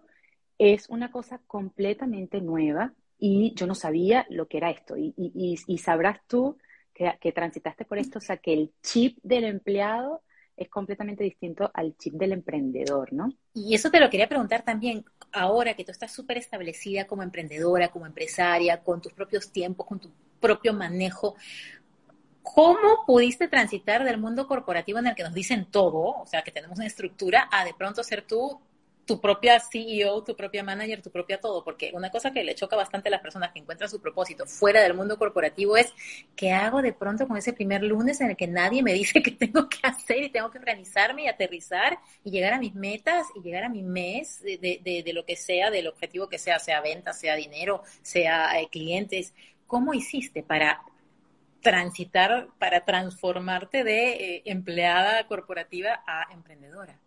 [0.59, 4.97] es una cosa completamente nueva y yo no sabía lo que era esto.
[4.97, 6.57] Y, y, sabrás tú
[6.95, 10.23] que, que transitaste por esto, o sea, que el chip del empleado
[10.57, 13.33] es completamente distinto al chip del emprendedor, ¿no?
[13.53, 17.89] Y eso te lo quería preguntar también, ahora que tú estás súper establecida como emprendedora,
[17.89, 21.37] como empresaria, con tus propios tiempos, con tu propio manejo,
[22.43, 26.53] ¿cómo pudiste transitar del mundo corporativo en el que nos dicen todo, o sea, que
[26.53, 28.61] tenemos una estructura, a de pronto ser tú
[29.07, 32.77] tu propia CEO, tu propia manager, tu propia todo, porque una cosa que le choca
[32.77, 35.93] bastante a las personas que encuentran su propósito fuera del mundo corporativo es
[36.37, 39.31] ¿qué hago de pronto con ese primer lunes en el que nadie me dice qué
[39.31, 43.43] tengo que hacer y tengo que organizarme y aterrizar y llegar a mis metas y
[43.43, 47.13] llegar a mi mes de, de, lo que sea, del objetivo que sea, sea venta,
[47.13, 49.35] sea dinero, sea eh, clientes?
[49.67, 50.83] ¿Cómo hiciste para
[51.61, 56.99] transitar, para transformarte de eh, empleada corporativa a emprendedora?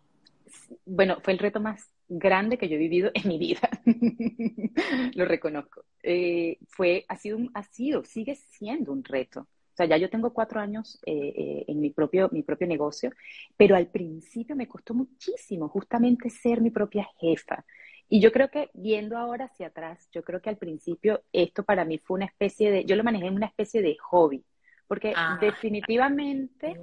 [0.84, 3.68] Bueno, fue el reto más grande que yo he vivido en mi vida.
[5.14, 5.84] Lo reconozco.
[6.02, 9.40] Eh, fue, ha sido, ha sido, sigue siendo un reto.
[9.40, 13.12] O sea, ya yo tengo cuatro años eh, eh, en mi propio, mi propio negocio,
[13.56, 17.64] pero al principio me costó muchísimo justamente ser mi propia jefa.
[18.08, 21.84] Y yo creo que viendo ahora hacia atrás, yo creo que al principio esto para
[21.84, 24.42] mí fue una especie de, yo lo manejé en una especie de hobby,
[24.88, 25.38] porque ah.
[25.40, 26.80] definitivamente,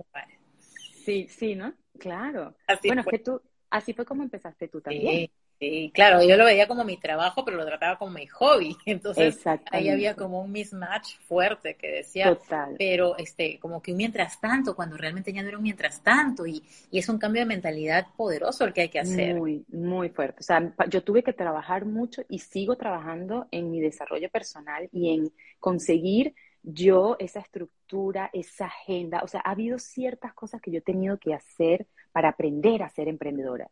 [0.59, 1.73] sí, sí, ¿no?
[1.99, 2.55] Claro.
[2.85, 5.29] bueno, es que tú, Así fue como empezaste tú también.
[5.57, 8.75] Sí, claro, yo lo veía como mi trabajo, pero lo trataba como mi hobby.
[8.85, 9.39] Entonces
[9.71, 12.37] ahí había como un mismatch fuerte que decía,
[12.77, 16.45] pero este, como que un mientras tanto, cuando realmente ya no era un mientras tanto,
[16.45, 19.35] y, y es un cambio de mentalidad poderoso el que hay que hacer.
[19.35, 20.39] Muy, muy fuerte.
[20.41, 25.13] O sea, yo tuve que trabajar mucho y sigo trabajando en mi desarrollo personal y
[25.13, 26.33] en conseguir
[26.65, 29.21] yo esa estructura, esa agenda.
[29.23, 32.89] O sea, ha habido ciertas cosas que yo he tenido que hacer para aprender a
[32.89, 33.69] ser emprendedora.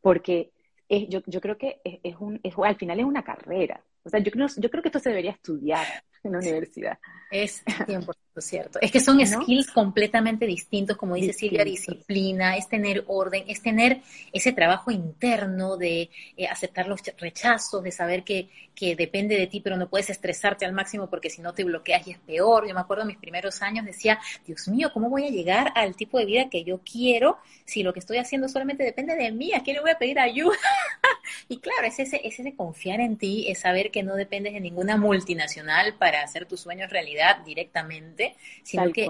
[0.00, 0.52] Porque
[0.88, 3.82] yo, yo, creo que es, un, es, al final es una carrera.
[4.04, 5.86] O sea, yo creo, yo creo que esto se debería estudiar
[6.22, 6.98] en la universidad.
[7.30, 8.78] Es 100% cierto.
[8.82, 14.02] Es que son skills completamente distintos, como dice Silvia, disciplina, es tener orden, es tener
[14.32, 19.60] ese trabajo interno de eh, aceptar los rechazos, de saber que, que depende de ti,
[19.60, 22.68] pero no puedes estresarte al máximo porque si no te bloqueas y es peor.
[22.68, 25.96] Yo me acuerdo en mis primeros años decía, Dios mío, ¿cómo voy a llegar al
[25.96, 29.52] tipo de vida que yo quiero si lo que estoy haciendo solamente depende de mí?
[29.54, 30.56] ¿A quién le voy a pedir ayuda?
[31.48, 34.60] y claro, es ese, es ese confiar en ti, es saber que no dependes de
[34.60, 38.25] ninguna multinacional para hacer tus sueños realidad directamente,
[38.62, 39.08] sino que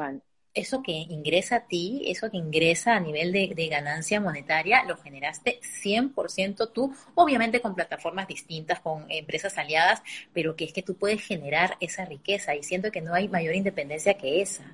[0.57, 5.61] eso que ingresa a ti, eso que ingresa a nivel de, ganancia monetaria, lo generaste
[5.61, 10.03] 100% tú, obviamente con plataformas distintas, con empresas aliadas,
[10.33, 13.55] pero que es que tú puedes generar esa riqueza y siento que no hay mayor
[13.55, 14.65] independencia que esa.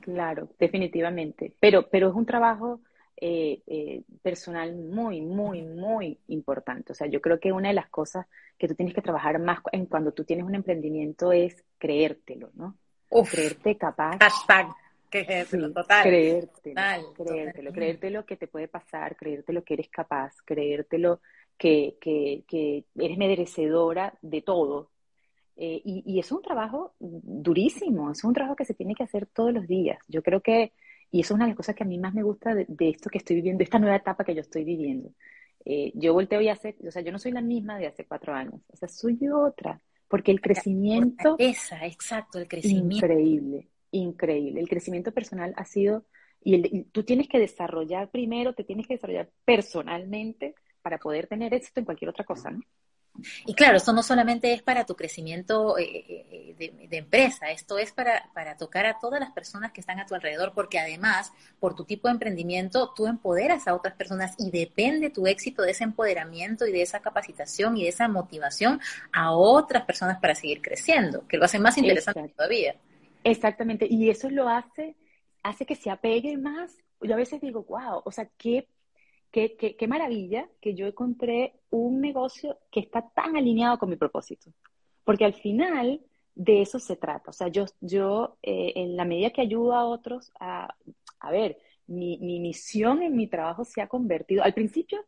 [0.00, 2.80] Claro, definitivamente, pero, pero es un trabajo
[3.18, 6.92] eh, eh, personal muy, muy, muy importante.
[6.92, 9.58] O sea, yo creo que una de las cosas que tú tienes que trabajar más
[9.72, 12.76] en cuando tú tienes un emprendimiento es creértelo, ¿no?
[13.08, 14.18] Creerte capaz.
[14.18, 14.68] Hashtag.
[15.10, 16.02] Es total.
[16.02, 21.20] Creértelo, creértelo, creértelo que te puede pasar, creértelo que eres capaz, creértelo
[21.56, 24.90] que, que, que eres merecedora de todo.
[25.56, 29.26] Eh, y, y, es un trabajo durísimo, es un trabajo que se tiene que hacer
[29.26, 29.98] todos los días.
[30.06, 30.72] Yo creo que,
[31.10, 33.08] y eso es una de las cosas que a mí más me gusta de, esto
[33.08, 35.10] que estoy viviendo, esta nueva etapa que yo estoy viviendo.
[35.64, 38.34] Eh, yo volteo y hace, o sea, yo no soy la misma de hace cuatro
[38.34, 41.36] años, o sea, soy otra porque el crecimiento...
[41.38, 43.06] Esa, exacto, el crecimiento.
[43.06, 43.68] Increíble.
[43.90, 44.60] increíble.
[44.60, 46.04] El crecimiento personal ha sido,
[46.42, 51.80] y, tú tienes que desarrollar primero, te tienes que desarrollar personalmente para poder tener éxito
[51.80, 52.60] en cualquier otra cosa, ¿no?
[53.46, 57.92] Y claro, esto no solamente es para tu crecimiento eh, eh, de, empresa, esto es
[57.92, 61.74] para, para tocar a todas las personas que están a tu alrededor, porque además, por
[61.74, 65.84] tu tipo de emprendimiento, tú empoderas a otras personas y depende tu éxito de ese
[65.84, 68.80] empoderamiento y de esa capacitación y de esa motivación
[69.12, 72.76] a otras personas para seguir creciendo, que lo hace más interesante todavía.
[73.24, 74.96] Exactamente, y eso lo hace,
[75.42, 76.72] hace que se apegue más.
[77.00, 78.68] Yo a veces digo, wow, o sea, qué
[79.30, 84.50] qué, qué, maravilla que yo encontré un negocio que está tan alineado con mi propósito.
[85.04, 86.00] Porque al final
[86.34, 87.30] de eso se trata.
[87.30, 90.74] O sea, yo, yo eh, en la medida que ayudo a otros a,
[91.20, 95.04] a ver, mi, mi, misión en mi trabajo se ha convertido, al principio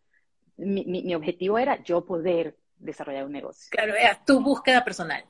[0.56, 3.68] mi, mi, objetivo era yo poder desarrollar un negocio.
[3.70, 5.24] Claro, era tu búsqueda personal.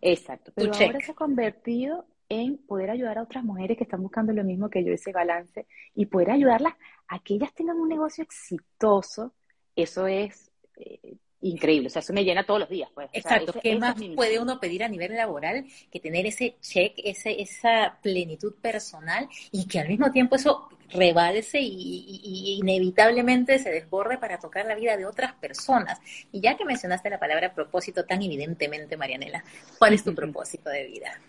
[0.00, 4.32] Exacto, pero ahora se ha convertido en poder ayudar a otras mujeres que están buscando
[4.32, 6.74] lo mismo que yo, ese balance, y poder ayudarlas
[7.08, 9.34] a que ellas tengan un negocio exitoso,
[9.74, 11.88] eso es eh, increíble.
[11.88, 12.88] O sea, eso me llena todos los días.
[12.94, 13.10] Pues.
[13.12, 13.52] Exacto.
[13.60, 18.54] ¿Qué más puede uno pedir a nivel laboral que tener ese check, ese, esa plenitud
[18.60, 24.76] personal y que al mismo tiempo eso rebalse y, inevitablemente se desborde para tocar la
[24.76, 26.00] vida de otras personas?
[26.30, 29.42] Y ya que mencionaste la palabra propósito tan evidentemente, Marianela,
[29.78, 31.20] ¿cuál es tu propósito de vida?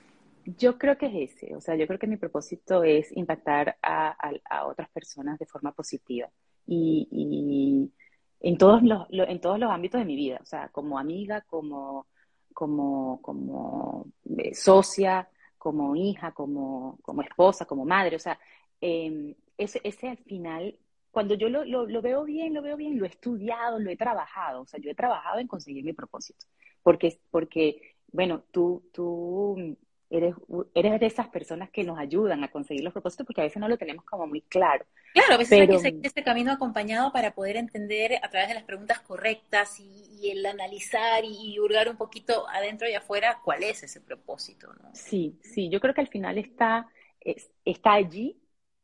[0.58, 4.16] Yo creo que es ese, o sea, yo creo que mi propósito es impactar a,
[4.66, 6.30] otras personas de forma positiva
[6.66, 7.92] y,
[8.40, 12.08] en, todos los, en todos los ámbitos de mi vida, o sea, como amiga, como,
[12.54, 18.40] como, como eh, socia, como hija, como, como esposa, como madre, o sea,
[18.82, 20.76] em, ese, ese al final,
[21.12, 23.98] cuando yo lo, lo, lo, veo bien, lo veo bien, lo he estudiado, lo he
[23.98, 26.46] trabajado, o sea, yo he trabajado en conseguir mi propósito,
[26.82, 29.78] porque, porque bueno, tú, tú
[30.12, 30.36] eres,
[30.76, 33.70] eres de esas personas que nos ayudan a conseguir los propósitos porque a veces no
[33.70, 34.86] lo tenemos como muy claro.
[35.14, 38.56] Claro, a veces hay que seguir este camino acompañado para poder entender a través de
[38.56, 43.82] las preguntas correctas y, el analizar y, hurgar un poquito adentro y afuera cuál es
[43.84, 44.72] ese propósito.
[44.84, 44.90] ¿no?
[44.94, 46.88] Sí, sí, yo creo que al final está,
[47.66, 48.38] está allí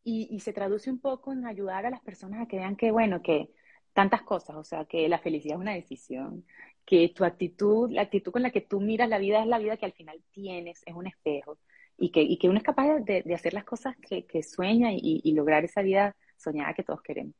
[0.03, 2.91] y, y se traduce un poco en ayudar a las personas a que vean que,
[2.91, 3.51] bueno, que
[3.93, 6.45] tantas cosas, o sea, que la felicidad es una decisión,
[6.87, 9.75] que tu actitud, la actitud con la que tú miras la vida es la vida
[9.75, 11.57] que al final tienes, es un espejo,
[11.97, 14.93] y que, y que uno es capaz de, de hacer las cosas que, que sueña
[14.93, 17.35] y, y, lograr esa vida soñada que todos queremos.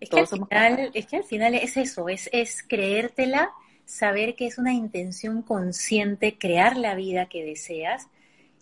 [0.00, 3.52] Es que, al final, es que al final es eso, es, es creértela,
[3.84, 8.08] saber que es una intención consciente, crear la vida que deseas.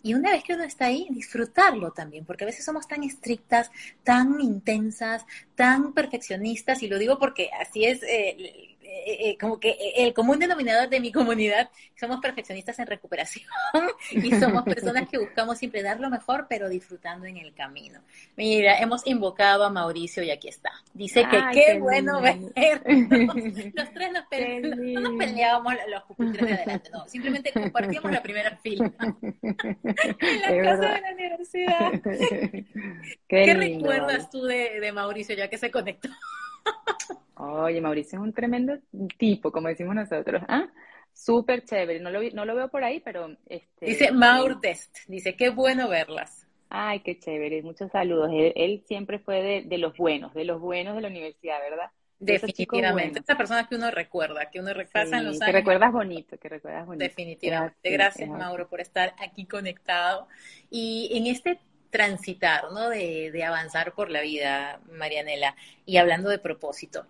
[0.03, 3.71] Y una vez que uno está ahí, disfrutarlo también, porque a veces somos tan estrictas,
[4.03, 8.76] tan intensas, tan perfeccionistas, y lo digo porque así es eh,
[9.09, 13.49] eh, como que eh, el común denominador de mi comunidad, somos perfeccionistas en recuperación
[14.11, 18.01] y somos personas que buscamos siempre dar lo mejor, pero disfrutando en el camino.
[18.35, 20.71] Mira, hemos invocado a Mauricio y aquí está.
[20.93, 22.37] Dice que qué, bueno ver.
[23.73, 28.21] Los tres nos peleábamos, no nos peleábamos los pupitres de adelante, no, simplemente compartíamos la
[28.21, 31.91] primera fila en la casa de la universidad.
[33.27, 36.09] ¿Qué, recuerdas tú de, de Mauricio ya que se conectó?
[37.35, 38.77] Oye, Mauricio es un tremendo
[39.17, 40.41] tipo, como decimos nosotros.
[40.47, 40.67] ¿ah?
[41.13, 41.99] Súper chévere.
[41.99, 43.35] No lo, no lo veo por ahí, pero...
[43.47, 44.97] Este, dice Maur Test.
[45.07, 46.47] Dice, qué bueno verlas.
[46.69, 47.61] Ay, qué chévere.
[47.61, 48.29] Muchos saludos.
[48.33, 51.91] Él, siempre fue de, los buenos, de los buenos de la universidad, ¿verdad?
[52.19, 53.19] Definitivamente.
[53.19, 55.45] Esa persona que uno recuerda, que uno repasa en los años.
[55.45, 57.03] Que recuerdas bonito, que recuerdas bonito.
[57.03, 57.89] Definitivamente.
[57.89, 60.27] Gracias, Mauro, por estar aquí conectado.
[60.69, 61.59] Y en este
[61.97, 62.89] transitar, ¿no?
[62.89, 67.07] De, de avanzar por la vida, Marianela, y hablando de propósito.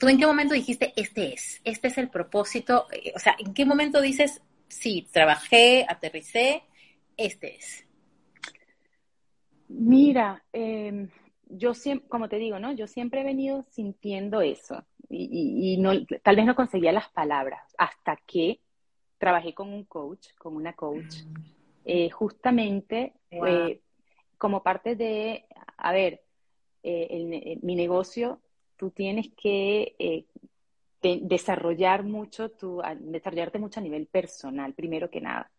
[0.00, 2.86] ¿Tú en qué momento dijiste, este es, este es el propósito?
[2.90, 6.64] Eh, o sea, ¿en qué momento dices, sí, trabajé, aterricé,
[7.16, 7.86] este es?
[9.68, 11.08] Mira, em,
[11.46, 12.72] yo siempre, como te digo, ¿no?
[12.72, 15.92] Yo siempre he venido sintiendo eso y, no,
[16.24, 18.58] tal vez no conseguía las palabras hasta que
[19.16, 21.44] trabajé con un coach, con una coach, mm.
[21.84, 23.80] eh, justamente eh,
[24.38, 25.44] como parte de,
[25.76, 26.22] a ver,
[26.82, 28.40] mi negocio
[28.78, 30.24] tú tienes que eh,
[31.02, 35.50] desarrollar mucho, tu, desarrollarte mucho a nivel personal, primero que nada.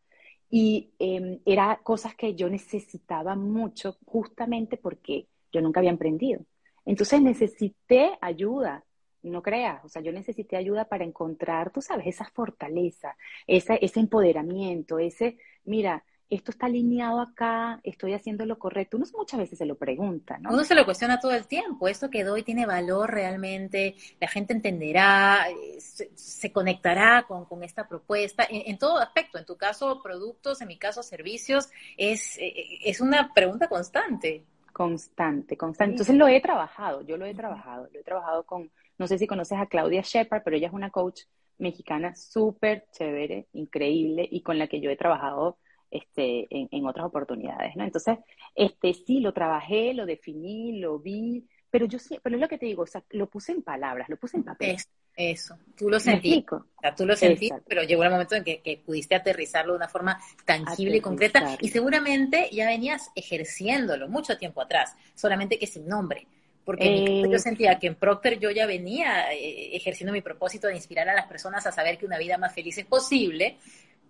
[0.50, 6.42] Y eh, era cosas que yo necesitaba mucho justamente porque yo nunca había emprendido.
[6.86, 8.84] Entonces necesité ayuda,
[9.22, 13.16] no creas, o sea, yo necesité ayuda para encontrar, tú sabes, esa fortaleza,
[13.46, 18.98] ese empoderamiento, ese, mira, esto está alineado acá, estoy haciendo lo correcto.
[18.98, 20.52] Uno muchas veces se lo pregunta, ¿no?
[20.52, 24.54] Uno se lo cuestiona todo el tiempo, esto que doy tiene valor realmente, la gente
[24.54, 30.62] entenderá, eh, se, conectará con, con, esta propuesta, en, todo aspecto, en tu caso productos,
[30.62, 32.54] en mi caso servicios, es, eh,
[32.86, 34.44] es una pregunta constante.
[34.72, 35.94] Constante, constante.
[35.94, 39.26] Entonces lo he trabajado, yo lo he trabajado, lo he trabajado con, no sé si
[39.26, 41.24] conoces a Claudia Shepard, pero ella es una coach
[41.58, 45.58] mexicana súper chévere, increíble y con la que yo he trabajado
[45.92, 47.84] este, en, otras oportunidades, ¿no?
[47.84, 48.18] Entonces,
[48.56, 52.58] este, sí, lo trabajé, lo definí, lo vi, pero yo sí, pero es lo que
[52.58, 54.78] te digo, o sea, lo puse en palabras, lo puse en papel.
[55.16, 58.82] eso, tú lo sentí, o sea, tú lo sentí, pero llegó el momento en que,
[58.86, 64.62] pudiste aterrizarlo de una forma tangible y concreta y seguramente ya venías ejerciéndolo mucho tiempo
[64.62, 66.28] atrás, solamente que sin nombre.
[66.66, 71.10] Porque yo sentía que en Procter yo ya venía eh, ejerciendo mi propósito de inspirar
[71.10, 73.58] a las personas a saber que una vida más feliz es posible,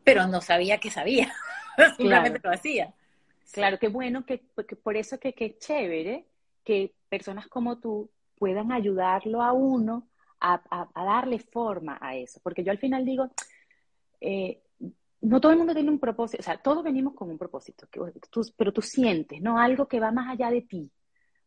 [0.03, 1.33] pero no sabía que sabía.
[1.97, 2.93] Simplemente lo hacía.
[3.51, 4.43] Claro, qué bueno, que,
[4.83, 6.25] por eso que, qué chévere
[6.63, 10.07] que personas como tú puedan ayudarlo a uno
[10.39, 10.61] a,
[10.93, 12.39] darle forma a eso.
[12.43, 13.29] Porque yo al final digo,
[14.21, 14.61] eh,
[15.21, 17.87] no todo el mundo tiene un propósito, o sea, todos venimos con un propósito,
[18.55, 19.59] pero tú sientes, ¿no?
[19.59, 20.91] Algo que va más allá de ti.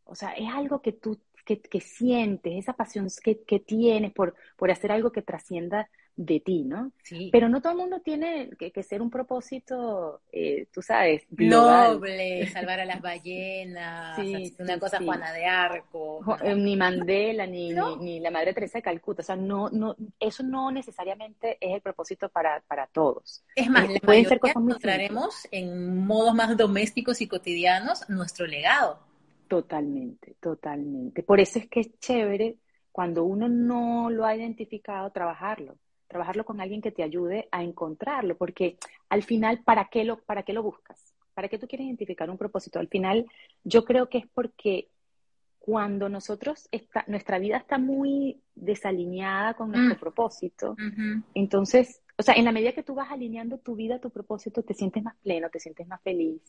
[0.04, 4.70] O sea, es algo que tú que, sientes, esa pasión que, que tienes por, por
[4.70, 6.92] hacer algo que trascienda de ti, ¿no?
[7.02, 7.30] Sí.
[7.32, 12.80] Pero no todo el mundo tiene que, ser un propósito, eh, tú sabes, noble, salvar
[12.80, 14.18] a las ballenas,
[14.58, 16.20] una cosa Juana de Arco.
[16.42, 20.42] Eh, ni Mandela, ni, ni, la Madre Teresa de Calcuta, o sea, no, no, eso
[20.42, 23.42] no necesariamente es el propósito para, para todos.
[23.56, 29.00] Es más, eh, pueden ser cosas encontraremos en modos más domésticos y cotidianos nuestro legado.
[29.48, 31.22] Totalmente, totalmente.
[31.22, 32.56] Por eso es que es chévere
[32.90, 35.76] cuando uno no lo ha identificado, trabajarlo
[36.12, 38.76] trabajarlo con alguien que te ayude a encontrarlo, porque
[39.08, 41.12] al final, ¿para qué lo, para qué lo buscas?
[41.34, 42.78] ¿Para qué tú quieres identificar un propósito?
[42.78, 43.26] Al final,
[43.64, 44.88] yo creo que es porque
[45.58, 50.00] cuando nosotros, está, nuestra vida está muy desalineada con nuestro mm.
[50.00, 50.76] propósito,
[51.34, 54.62] entonces, o sea, en la medida que tú vas alineando tu vida a tu propósito,
[54.62, 56.42] te sientes más pleno, te sientes más feliz.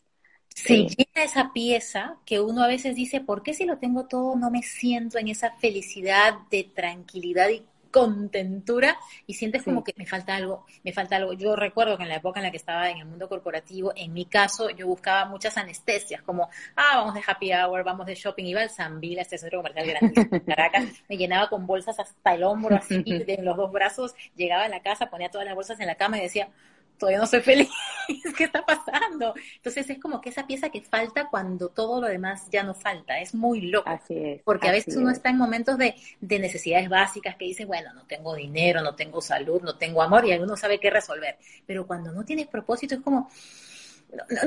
[0.56, 4.36] Sí, eh, esa pieza que uno a veces dice, ¿por qué si lo tengo todo
[4.36, 10.08] no me siento en esa felicidad de tranquilidad y contentura y sientes como que me
[10.08, 11.34] falta algo, me falta algo.
[11.34, 14.12] Yo recuerdo que en la época en la que estaba en el mundo corporativo, en
[14.12, 18.46] mi caso, yo buscaba muchas anestesias, como, ah, vamos de happy hour, vamos de shopping,
[18.46, 22.44] iba al Sanvila, este centro comercial grandísimo en Caracas, me llenaba con bolsas hasta el
[22.44, 25.86] hombro, así, de los dos brazos, llegaba a la casa, ponía todas las bolsas en
[25.86, 26.50] la cama y decía,
[26.98, 27.70] todavía no soy feliz,
[28.38, 29.34] ¿qué está pasando?
[29.56, 33.20] Entonces es como que esa pieza que falta cuando todo lo demás ya no falta,
[33.20, 33.90] es muy loco.
[33.90, 34.42] Así es.
[34.44, 38.06] Porque a veces uno está en momentos de, de, necesidades básicas que dice, bueno, no
[38.06, 41.38] tengo dinero, no tengo salud, no tengo amor y uno sabe qué resolver.
[41.66, 43.30] Pero cuando no tienes propósito es como,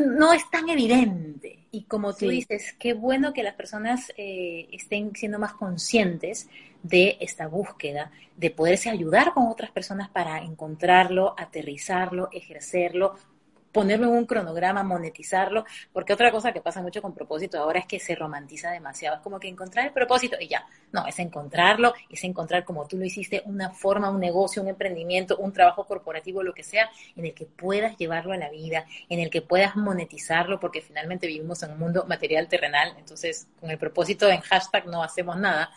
[0.07, 1.67] no, es tan evidente.
[1.71, 6.49] Y como tú dices, qué bueno que las personas eh, estén siendo más conscientes
[6.83, 13.17] de esta búsqueda, de poderse ayudar con otras personas para encontrarlo, aterrizarlo, ejercerlo,
[13.77, 17.85] ponerlo en un cronograma, monetizarlo, porque otra cosa que pasa mucho con propósito ahora es
[17.85, 21.93] que se romantiza demasiado, es como que encontrar el propósito y ya, no, es encontrarlo,
[22.09, 26.43] es encontrar como tú lo hiciste, una forma, un negocio, un emprendimiento, un trabajo corporativo,
[26.43, 29.77] lo que sea, en el que puedas llevarlo a la vida, en el que puedas
[29.77, 34.87] monetizarlo, porque finalmente vivimos en un mundo material terrenal, entonces con el propósito en hashtag
[34.87, 35.71] no hacemos nada,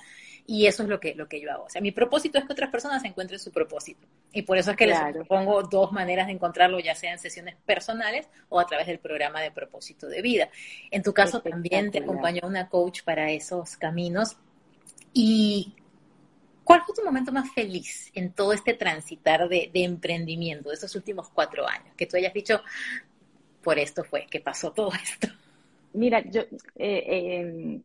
[0.50, 1.66] y eso es lo que, lo que yo hago.
[1.66, 4.08] O sea, mi propósito es que otras personas encuentren su propósito.
[4.34, 7.56] Y por eso es que les propongo dos maneras de encontrarlo, ya sea en sesiones
[7.68, 10.50] personales o a través del programa de propósito de vida.
[10.90, 14.38] En tu caso también te acompañó una coach para esos caminos.
[15.14, 15.76] ¿Y
[16.64, 21.30] cuál fue tu momento más feliz en todo este transitar de, emprendimiento de estos últimos
[21.30, 21.94] cuatro años?
[21.96, 22.64] Que tú hayas dicho,
[23.62, 25.28] por esto fue que pasó todo esto.
[25.94, 27.82] Mira, yo eh, eh,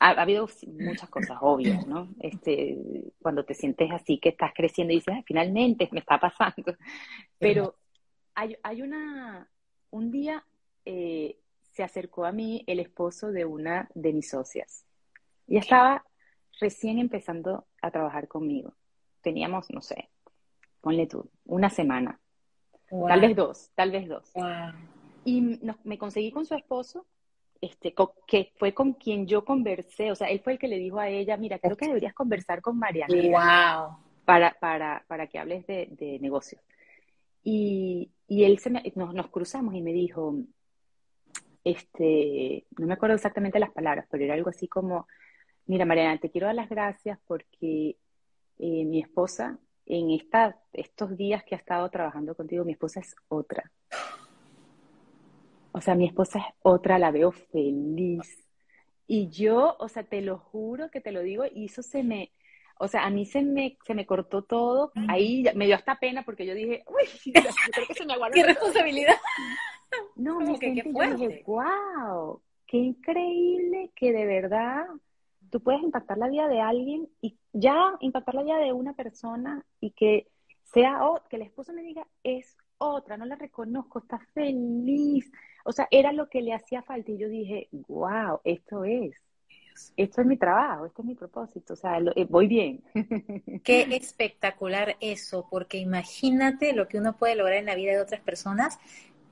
[0.00, 2.08] ha, habido muchas cosas obvias, ¿no?
[2.20, 2.76] Este,
[3.20, 6.74] cuando te sientes así que estás creciendo y dices, finalmente me está pasando.
[7.38, 7.76] Pero
[8.34, 9.48] hay, hay una,
[9.90, 10.44] un día
[10.86, 11.38] eh,
[11.72, 14.86] se acercó a mí el esposo de una de mis socias.
[15.46, 16.04] Y estaba
[16.60, 18.74] recién empezando a trabajar conmigo.
[19.20, 20.08] Teníamos, no sé,
[20.80, 22.18] ponle tú, una semana.
[22.88, 24.32] Tal vez dos, tal vez dos.
[25.24, 27.06] Y me conseguí con su esposo
[27.60, 27.94] este,
[28.26, 31.08] que fue con quien yo conversé, o sea, él fue el que le dijo a
[31.08, 33.98] ella, mira, creo que deberías conversar con Mariana wow.
[34.24, 36.62] para, para, para que hables de, de negocios.
[37.42, 40.36] Y, y él se nos, nos, cruzamos y me dijo,
[41.64, 45.06] este, no me acuerdo exactamente las palabras, pero era algo así como,
[45.66, 47.96] mira Mariana, te quiero dar las gracias porque
[48.58, 53.14] eh, mi esposa, en esta, estos días que ha estado trabajando contigo, mi esposa es
[53.28, 53.70] otra.
[55.80, 58.46] O sea, mi esposa es otra, la veo feliz.
[59.06, 62.32] Y yo, o sea, te lo juro que te lo digo, y eso se me,
[62.78, 64.92] o sea, a mí se me, se me cortó todo.
[65.08, 67.32] Ahí me dio hasta pena porque yo dije, uy,
[67.72, 69.16] creo que se me ¡Qué responsabilidad!
[70.16, 74.84] No, me que qué dije, wow, qué increíble que de verdad
[75.48, 79.64] tú puedes impactar la vida de alguien y ya impactar la vida de una persona
[79.80, 80.26] y que
[80.62, 81.00] sea,
[81.30, 85.30] que el esposo me diga, es otra, no la reconozco, está feliz.
[85.64, 89.14] O sea, era lo que le hacía falta y yo dije, wow, esto es.
[89.96, 92.82] Esto es mi trabajo, esto es mi propósito, o sea, eh, voy bien.
[93.64, 98.20] Qué espectacular eso, porque imagínate lo que uno puede lograr en la vida de otras
[98.20, 98.78] personas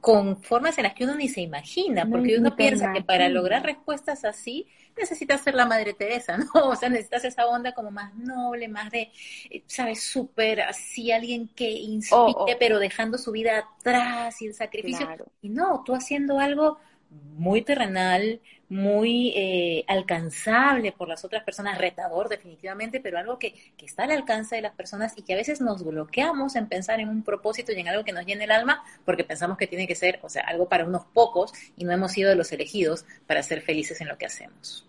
[0.00, 3.64] con formas en las que uno ni se imagina, porque uno piensa que para lograr
[3.64, 6.46] respuestas así necesitas ser la Madre Teresa, ¿no?
[6.68, 9.10] O sea, necesitas esa onda como más noble, más de,
[9.50, 10.02] eh, ¿sabes?
[10.02, 12.46] Súper así, alguien que inspire, oh, oh.
[12.58, 15.08] pero dejando su vida atrás y el sacrificio.
[15.40, 16.78] Y no, tú haciendo algo
[17.10, 23.86] muy terrenal, muy eh, alcanzable por las otras personas, retador definitivamente, pero algo que, que,
[23.86, 27.08] está al alcance de las personas y que a veces nos bloqueamos en pensar en
[27.08, 29.94] un propósito y en algo que nos llene el alma porque pensamos que tiene que
[29.94, 33.42] ser, o sea, algo para unos pocos y no hemos sido de los elegidos para
[33.42, 34.86] ser felices en lo que hacemos.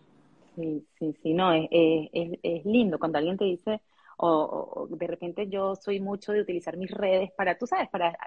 [0.56, 3.80] Sí, sí, sí, no, es, es, es lindo cuando alguien te dice,
[4.18, 8.18] o, o, de repente yo soy mucho de utilizar mis redes para, tú sabes, para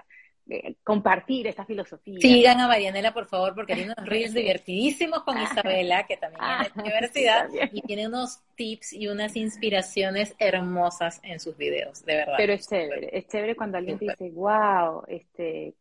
[0.49, 2.19] eh, compartir esa filosofía.
[2.19, 6.73] Sigan a Marianela, por favor, porque hay unos reels divertidísimos con Isabela, que también es
[6.73, 12.15] de la universidad, y tiene unos tips y unas inspiraciones hermosas en sus videos, de
[12.15, 12.35] verdad.
[12.37, 15.75] Pero es chévere, es chévere cuando alguien te dice, wow, este,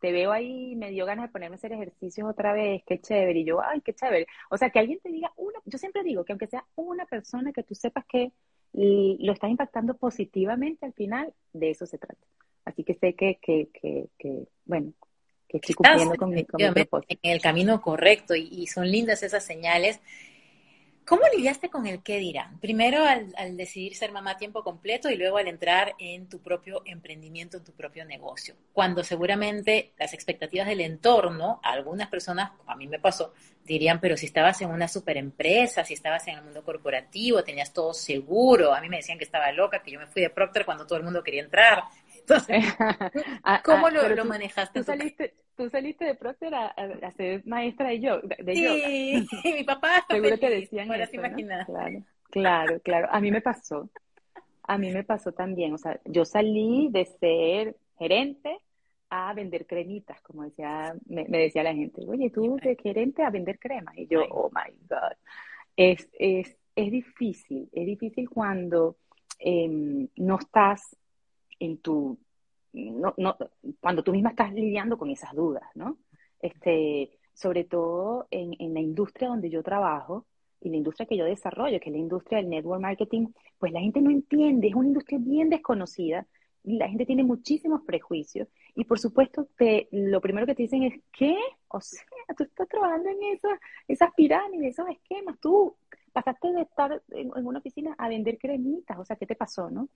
[0.00, 3.40] te veo ahí, me dio ganas de ponerme a hacer ejercicios otra vez, qué chévere,
[3.40, 4.26] y yo, ay, qué chévere.
[4.50, 7.52] O sea, que alguien te diga una, yo siempre digo que aunque sea una persona
[7.52, 8.32] que tú sepas que
[8.72, 12.24] lo está impactando positivamente al final, de eso se trata.
[12.68, 14.92] Así que sé que, que, que, que bueno,
[15.48, 17.18] que estoy cumpliendo con mi, propósito.
[17.22, 20.00] En el camino correcto y, son lindas esas señales.
[21.06, 22.60] ¿Cómo lidiaste con el qué dirán?
[22.60, 26.42] Primero al, al, decidir ser mamá a tiempo completo y luego al entrar en tu
[26.42, 28.54] propio emprendimiento, en tu propio negocio.
[28.74, 33.32] Cuando seguramente las expectativas del entorno, algunas personas, a mí me pasó,
[33.64, 37.72] dirían, pero si estabas en una super empresa, si estabas en el mundo corporativo, tenías
[37.72, 38.74] todo seguro.
[38.74, 40.98] A mí me decían que estaba loca, que yo me fui de Procter cuando todo
[40.98, 41.84] el mundo quería entrar.
[43.44, 44.80] Ah, ¿cómo ah, lo, manejaste?
[44.80, 46.74] Tú saliste, tú saliste de Procter a,
[47.16, 51.20] ser maestra de, yo, de sí, mi papá Seguro te decían eso,
[51.66, 53.08] Claro, claro, claro.
[53.10, 53.88] A mí me pasó.
[54.64, 55.72] A mí me pasó también.
[55.72, 58.58] O sea, yo salí de ser gerente
[59.10, 62.04] a vender cremitas, como decía, me, decía la gente.
[62.06, 63.96] Oye, tú de gerente a vender cremas.
[63.96, 65.16] Y yo, oh my God.
[65.76, 68.96] Es, es, es difícil, es difícil cuando
[69.38, 70.96] em, no estás
[71.58, 72.18] en tu,
[72.72, 73.36] no, no,
[73.80, 75.98] cuando tú misma estás lidiando con esas dudas, ¿no?
[76.40, 80.26] Este, sobre todo en, en la industria donde yo trabajo
[80.60, 83.28] y la industria que yo desarrollo, que es la industria del network marketing,
[83.58, 86.26] pues la gente no entiende, es una industria bien desconocida,
[86.64, 90.82] y la gente tiene muchísimos prejuicios y por supuesto te, lo primero que te dicen
[90.82, 91.36] es, ¿qué?
[91.68, 92.02] O sea,
[92.36, 95.76] tú estás trabajando en esas, esas pirámides, esos esquemas, tú
[96.12, 99.88] pasaste de estar en, una oficina a vender cremitas, o sea, ¿qué te pasó, no?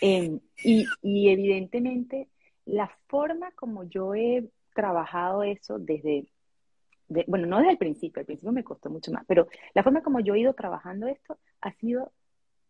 [0.00, 2.28] Em, y, y evidentemente
[2.66, 6.28] la forma como yo he trabajado eso desde,
[7.26, 10.20] bueno, no desde el principio, al principio me costó mucho más, pero la forma como
[10.20, 12.12] yo he ido trabajando esto ha sido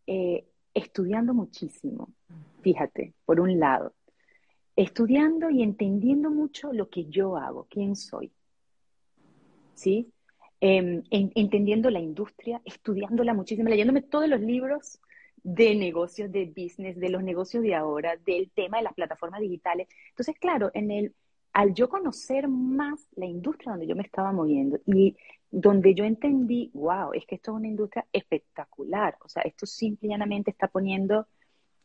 [0.06, 2.12] eh, estudiando muchísimo,
[2.62, 3.94] fíjate, por un lado,
[4.76, 8.30] estudiando y entendiendo mucho lo que yo hago, quién soy,
[9.74, 10.12] ¿sí?
[10.60, 15.00] Em, entendiendo la industria, estudiándola muchísimo, leyéndome todos los libros
[15.46, 19.86] de negocios, de business, de los negocios de ahora, del tema de las plataformas digitales.
[20.08, 21.14] Entonces, claro, en el,
[21.52, 25.16] al yo conocer más la industria donde yo me estaba moviendo y
[25.48, 30.08] donde yo entendí, wow, es que esto es una industria espectacular, o sea, esto simple
[30.08, 31.28] y llanamente está poniendo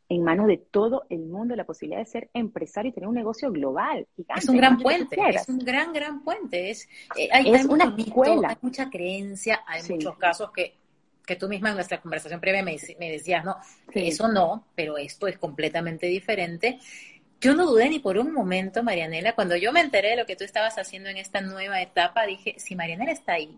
[0.09, 3.51] en manos de todo el mundo la posibilidad de ser empresario y tener un negocio
[3.51, 4.07] global.
[4.35, 6.71] es un gran puente, es un gran, gran puente.
[6.71, 8.49] Es, eh, hay, una escuela.
[8.49, 10.80] hay mucha creencia, hay muchos casos que,
[11.25, 13.57] que tú misma en nuestra conversación previa me, me decías, no,
[13.93, 16.79] eso no, pero esto es completamente diferente.
[17.39, 20.35] Yo no dudé ni por un momento, Marianela, cuando yo me enteré de lo que
[20.35, 23.57] tú estabas haciendo en esta nueva etapa, dije, si Marianela está ahí,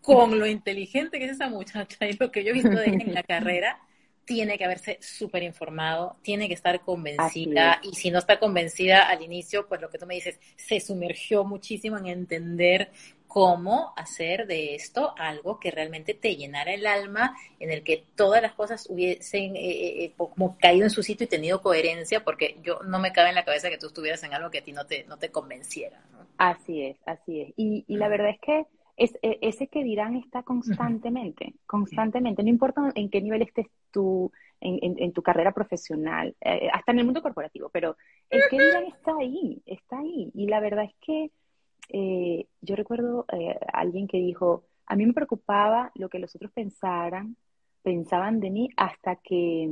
[0.00, 3.04] con lo inteligente que es esa muchacha y lo que yo he visto de ella
[3.04, 3.80] en la carrera,
[4.24, 9.22] tiene que haberse súper informado, tiene que estar convencida y si no está convencida al
[9.22, 12.90] inicio, pues lo que tú me dices, se sumergió muchísimo en entender
[13.34, 18.40] cómo hacer de esto algo que realmente te llenara el alma, en el que todas
[18.40, 22.78] las cosas hubiesen eh, eh, como caído en su sitio y tenido coherencia, porque yo
[22.84, 24.86] no me cabe en la cabeza que tú estuvieras en algo que a ti no
[24.86, 26.00] te, no te convenciera.
[26.38, 27.52] Así es, así es.
[27.56, 28.66] Y, y la verdad es que
[28.96, 34.30] es, e, ese que dirán está constantemente, constantemente, no importa en qué nivel estés tú
[34.60, 37.96] en, en, tu carrera profesional, eh, hasta en el mundo corporativo, pero
[38.30, 40.30] el que dirán está ahí, está ahí.
[40.34, 41.32] Y la verdad es que
[41.88, 46.52] eh, yo recuerdo eh, alguien que dijo, a mí me preocupaba lo que los otros
[46.52, 47.36] pensaran,
[47.82, 49.68] pensaban de mí hasta que,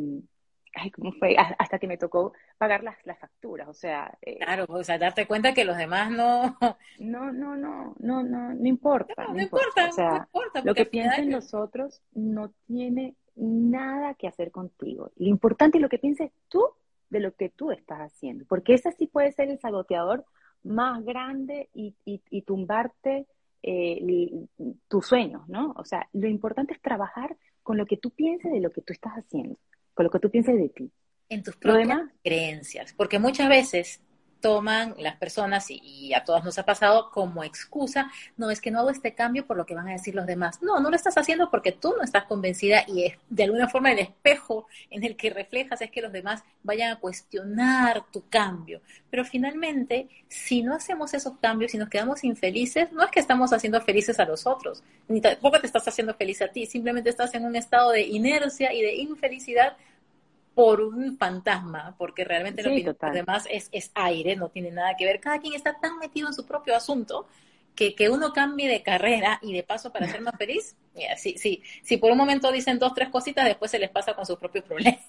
[0.74, 1.36] ay, ¿cómo fue?
[1.36, 4.16] Hasta que me tocó pagar las, las facturas, o sea...
[4.22, 6.56] Eh, claro, o sea, darte cuenta que los demás no...
[6.98, 9.28] No, no, no, no, no, no importa.
[9.28, 10.28] No, importa, o sea,
[10.64, 15.10] lo que piensen los otros no tiene nada que hacer contigo.
[15.16, 16.66] Lo importante es lo que pienses tú
[17.10, 20.24] de lo que tú estás haciendo, porque ese sí puede ser el saboteador
[20.64, 23.26] más grande y, y, tumbarte
[23.62, 24.46] eh,
[24.88, 25.72] tus sueños, ¿no?
[25.76, 28.92] O sea, lo importante es trabajar con lo que tú pienses de lo que tú
[28.92, 29.58] estás haciendo,
[29.94, 30.90] con lo que tú pienses de ti.
[31.28, 34.02] En tus propias creencias, porque muchas veces
[34.42, 38.80] toman las personas, y, a todas nos ha pasado, como excusa, no es que no
[38.80, 40.60] hago este cambio por lo que van a decir los demás.
[40.60, 43.92] No, no lo estás haciendo porque tú no estás convencida y es de alguna forma
[43.92, 48.82] el espejo en el que reflejas es que los demás vayan a cuestionar tu cambio.
[49.08, 53.52] Pero finalmente, si no hacemos esos cambios y nos quedamos infelices, no es que estamos
[53.52, 57.32] haciendo felices a los otros, ni tampoco te estás haciendo feliz a ti, simplemente estás
[57.34, 59.76] en un estado de inercia y de infelicidad
[60.54, 65.04] por un fantasma, porque realmente lo que demás es, es aire, no tiene nada que
[65.04, 65.20] ver.
[65.20, 67.26] Cada quien está tan metido en su propio asunto
[67.74, 70.76] que, que uno cambie de carrera y de paso para ser más feliz.
[70.94, 74.14] Mira, sí, sí, si por un momento dicen dos, tres cositas, después se les pasa
[74.14, 75.00] con sus propios problemas.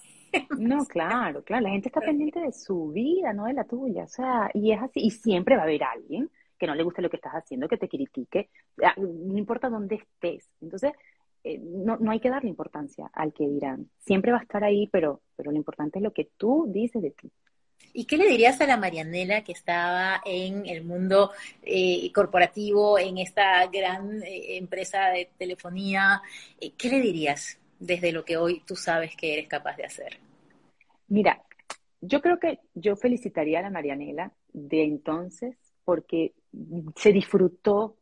[0.58, 4.08] No, claro, claro, la gente está pendiente de su vida, no de la tuya, o
[4.08, 7.10] sea, y es así, y siempre va a haber alguien que no le guste lo
[7.10, 8.50] que estás haciendo, que te critique,
[8.98, 10.50] no importa dónde estés.
[10.62, 10.94] Entonces,
[11.44, 13.89] eh, no, no hay que darle importancia al que dirán.
[14.00, 17.12] Siempre va a estar ahí, pero, pero lo importante es lo que tú dices de
[17.12, 17.32] ti.
[17.91, 21.32] ¿Y qué le dirías a la Marianela que estaba en el mundo
[21.62, 26.22] eh, corporativo, en esta gran eh, empresa de telefonía?
[26.78, 30.18] ¿Qué le dirías desde lo que hoy tú sabes que eres capaz de hacer?
[31.10, 31.44] Mira,
[32.02, 36.34] yo creo que yo felicitaría a la Marianela de entonces porque
[36.96, 37.98] se disfrutó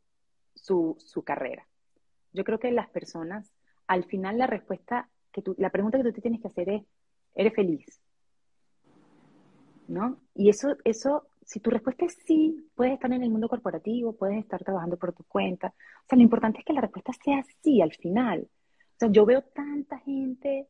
[0.55, 1.67] su, su carrera.
[2.33, 3.51] Yo creo que las personas,
[3.87, 6.83] al final la respuesta, que tú, la pregunta que tú te tienes que hacer es,
[7.35, 7.99] ¿eres feliz?
[9.87, 10.17] ¿No?
[10.35, 14.39] Y eso, eso, si tu respuesta es sí, puedes estar en el mundo corporativo, puedes
[14.39, 15.67] estar trabajando por tu cuenta.
[15.67, 18.47] O sea, lo importante es que la respuesta sea sí al final.
[18.49, 20.67] O sea, yo veo tanta gente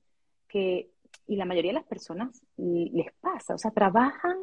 [0.48, 0.92] que,
[1.28, 4.38] y la mayoría de las personas les pasa, o sea, trabajan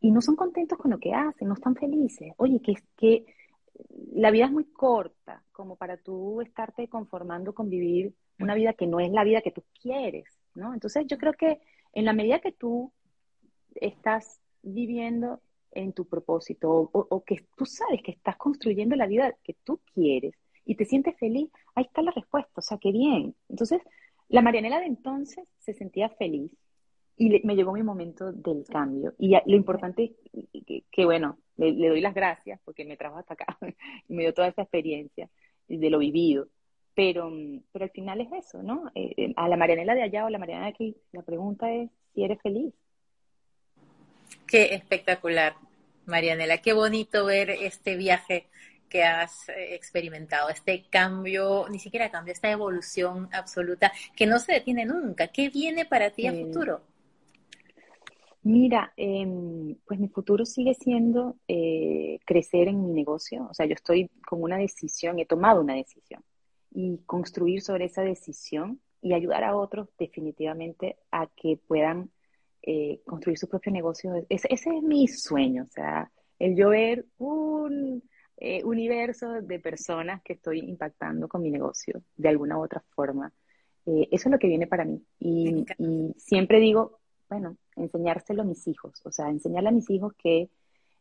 [0.00, 2.32] y no son contentos con lo que hacen, no están felices.
[2.36, 3.26] Oye, que, que
[4.12, 8.86] la vida es muy corta como para tú estarte conformando con vivir una vida que
[8.86, 10.24] no es la vida que tú quieres,
[10.54, 10.74] ¿no?
[10.74, 11.60] Entonces yo creo que
[11.92, 12.92] en la medida que tú
[13.74, 15.40] estás viviendo
[15.72, 20.34] en tu propósito o, que tú sabes que estás construyendo la vida que tú quieres
[20.64, 23.34] y te sientes feliz, ahí está la respuesta, o sea, qué bien.
[23.48, 23.80] Entonces,
[24.28, 26.50] la Marianela de entonces se sentía feliz
[27.16, 29.14] y me llegó mi momento del cambio.
[29.18, 30.12] Y lo importante
[30.52, 33.58] es que, bueno, le, doy las gracias porque me trajo hasta acá
[34.08, 35.28] y me dio toda esa experiencia
[35.68, 36.48] de lo vivido.
[36.94, 37.30] Pero,
[37.72, 38.90] pero al final es eso, ¿no?
[38.94, 41.90] Eh, eh, a la Marianela de allá o la Marianela de aquí, la pregunta es
[42.14, 42.72] si eres feliz.
[44.46, 45.56] Qué espectacular,
[46.06, 46.58] Marianela.
[46.58, 48.46] Qué bonito ver este viaje
[48.88, 54.52] que has eh, experimentado, este cambio, ni siquiera cambio, esta evolución absoluta que no se
[54.52, 55.28] detiene nunca.
[55.28, 56.80] ¿Qué viene para ti a futuro?
[58.46, 63.48] Mira, em, pues mi futuro sigue siendo eh, crecer en mi negocio.
[63.50, 66.22] O sea, yo estoy con una decisión, he tomado una decisión
[66.70, 72.10] y construir sobre esa decisión y ayudar a otros definitivamente a que puedan
[72.62, 74.12] eh, construir su propio negocio.
[74.28, 78.00] Ese, es mi sueño, o sea, el yo ver un
[78.36, 83.32] eh, universo de personas que estoy impactando con mi negocio de alguna u otra forma.
[83.84, 85.02] eso es lo que viene para mí.
[85.18, 85.66] y
[86.16, 90.48] siempre digo, bueno, enseñárselo a mis hijos, o sea, enseñarle a mis hijos que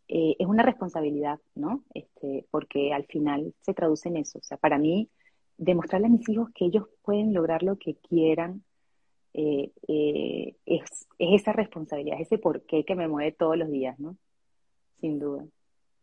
[0.07, 1.84] eh, es una responsabilidad, ¿no?
[1.93, 4.39] Este, porque al final se traduce en eso.
[4.39, 5.09] O sea, para mí,
[5.57, 8.63] demostrarle a mis hijos que ellos pueden lograr lo que quieran
[9.34, 14.17] eh, eh, es, esa responsabilidad, ese porqué que me mueve todos los días, ¿no?
[15.01, 15.45] Sin duda.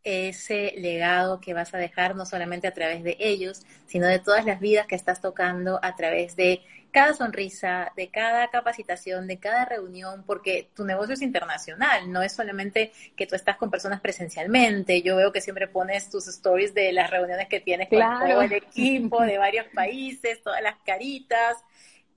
[0.04, 4.44] ese legado que vas a dejar no solamente a través de ellos, sino de todas
[4.44, 6.60] las vidas que estás tocando a través de
[6.92, 12.34] cada sonrisa, de cada capacitación, de cada reunión, porque tu negocio es internacional, no es
[12.34, 15.02] solamente que tú estás con personas presencialmente.
[15.02, 18.52] Yo veo que siempre pones tus stories de las reuniones que tienes con todo el
[18.52, 21.64] equipo de varios países, todas las caritas.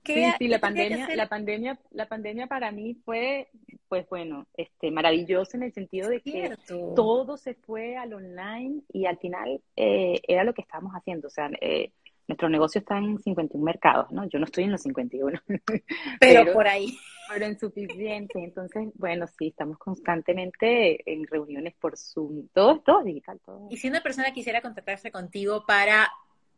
[0.04, 3.48] Sí, sí, la pandemia, la pandemia, la pandemia para mí fue,
[3.88, 6.56] pues bueno, este, maravilloso en el sentido de que
[6.96, 11.28] todo se fue al online y al final eh, era lo que estábamos haciendo.
[11.28, 11.92] O sea, eh,
[12.28, 14.28] nuestro negocio está en 51 mercados, ¿no?
[14.30, 15.40] Yo no estoy en los 51.
[16.20, 16.98] pero, por ahí.
[17.30, 18.44] Pero insuficiente.
[18.44, 22.48] Entonces, bueno, sí, estamos constantemente en reuniones por Zoom.
[22.54, 23.40] Todo, todo digital.
[23.46, 23.68] Todo.
[23.70, 26.12] Y si una persona quisiera contactarse contigo para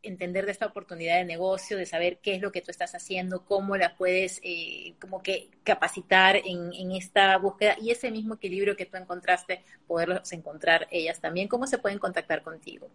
[0.03, 3.45] entender de esta oportunidad de negocio, de saber qué es lo que tú estás haciendo,
[3.45, 8.78] cómo la puedes eh, como que capacitar en, en, esta búsqueda y ese mismo equilibrio
[8.78, 11.47] que tú encontraste, poderlos encontrar ellas también.
[11.47, 12.89] ¿Cómo se pueden contactar contigo?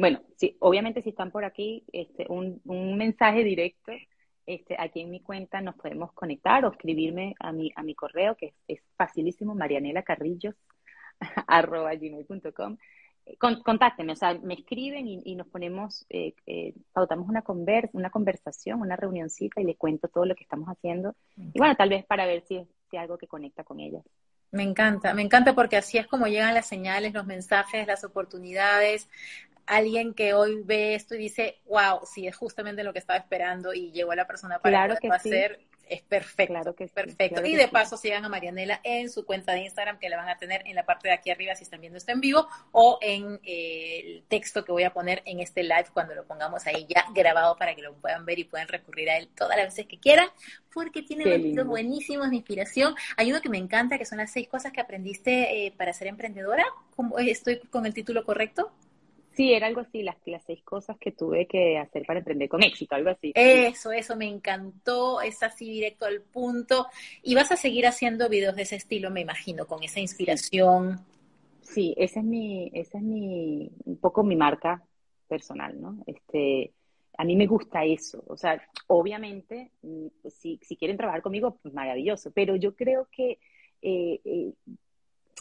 [0.00, 2.60] Bueno, sí, obviamente si están por aquí, este, un,
[2.96, 3.92] mensaje directo,
[4.46, 8.34] este, aquí en mi cuenta nos podemos conectar o escribirme a mi, a mi correo,
[8.34, 10.54] que es, es facilísimo, marianelacarrillos,
[11.46, 12.78] arroba gmail.com
[13.38, 18.10] con, contáctenme, o sea, me escriben y, nos ponemos, eh, eh, pautamos una, conversa, una
[18.10, 21.14] conversación, una reunioncita y le cuento todo lo que estamos haciendo.
[21.36, 24.02] Y bueno, tal vez para ver si si algo que conecta con ellas.
[24.50, 29.08] Me encanta, me encanta porque así es como llegan las señales, los mensajes, las oportunidades.
[29.70, 33.72] Alguien que hoy ve esto y dice, wow, sí, es justamente lo que estaba esperando
[33.72, 36.54] y llegó la persona para claro que hacer es perfecto.
[36.54, 37.44] Claro que perfecto.
[37.44, 40.38] y de paso sigan a Marianela en su cuenta de Instagram que la van a
[40.38, 43.38] tener en la parte de aquí arriba si están viendo esto en vivo o en
[43.44, 47.04] eh, el texto que voy a poner en este live cuando lo pongamos ahí ya
[47.14, 49.98] grabado para que lo puedan ver y puedan recurrir a él todas las veces que
[49.98, 50.28] quieran
[50.72, 52.94] porque tiene buenísimos buenísimos de inspiración.
[53.16, 56.08] Hay uno que me encanta que son las seis cosas que aprendiste eh, para ser
[56.08, 56.64] emprendedora.
[57.18, 58.72] ¿Estoy con el título correcto?
[59.40, 62.62] Sí, era algo así, las, las seis cosas que tuve que hacer para emprender con
[62.62, 63.32] éxito, algo así.
[63.34, 66.88] Eso, eso me encantó, es así directo al punto.
[67.22, 71.00] Y vas a seguir haciendo videos de ese estilo, me imagino, con esa inspiración.
[71.62, 74.84] Sí, esa es mi, esa es mi, un poco mi marca
[75.26, 76.04] personal, ¿no?
[76.06, 76.74] Este,
[77.16, 78.22] a mí me gusta eso.
[78.26, 82.30] O sea, obviamente, mm, si, si quieren trabajar conmigo, pues maravilloso.
[82.32, 83.38] Pero yo creo que,
[83.80, 84.52] eh, eh,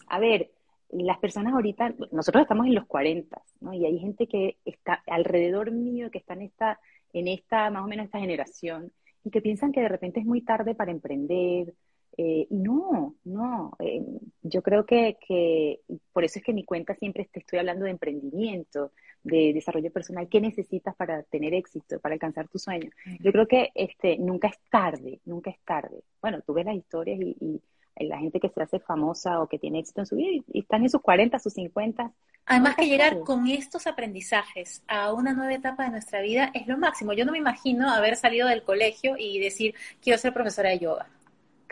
[0.08, 0.52] a ver,
[0.92, 3.74] las personas ahorita, nosotros estamos en los 40, ¿no?
[3.74, 6.80] Y hay gente que está alrededor mío, que está en esta,
[7.14, 8.92] en esta, más o menos esta generación,
[9.24, 11.74] y que piensan que de repente es muy tarde para emprender.
[12.18, 14.04] Eh, y no, no, eh,
[14.42, 15.82] yo creo que, que,
[16.12, 18.92] por eso es que en mi cuenta siempre te estoy hablando de emprendimiento,
[19.24, 22.94] de desarrollo personal, qué necesitas para tener éxito, para alcanzar tus sueños.
[23.20, 26.04] Yo creo que este, nunca es tarde, nunca es tarde.
[26.22, 27.62] Bueno, tú ves las historias y
[28.08, 30.84] la gente que se hace famosa o que tiene éxito en su vida y, están
[30.84, 32.12] en sus 40, sus 50.
[32.46, 36.78] Además que llegar con estos aprendizajes a una nueva etapa de nuestra vida es lo
[36.78, 37.14] máximo.
[37.14, 41.08] Yo no me imagino haber salido del colegio y decir, quiero ser profesora de yoga.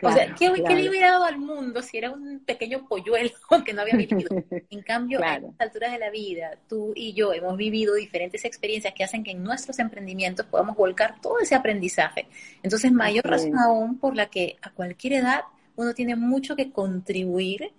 [0.00, 3.30] o sea, ¿qué, le hubiera dado al mundo si era un pequeño polluelo
[3.66, 4.28] que no había vivido?
[4.70, 8.94] En cambio, a estas alturas de la vida, tú y yo hemos vivido diferentes experiencias
[8.94, 12.28] que hacen que en nuestros emprendimientos podamos volcar todo ese aprendizaje.
[12.62, 15.42] Entonces, mayor razón aún por la que a cualquier edad
[15.78, 17.70] uno tiene mucho que contribuir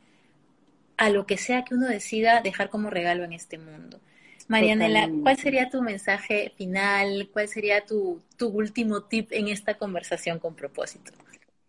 [0.95, 3.99] a lo que sea que uno decida dejar como regalo en este mundo.
[4.47, 7.29] Marianela, ¿cuál sería tu mensaje final?
[7.31, 11.11] ¿Cuál sería tu, último tip en esta conversación con propósito?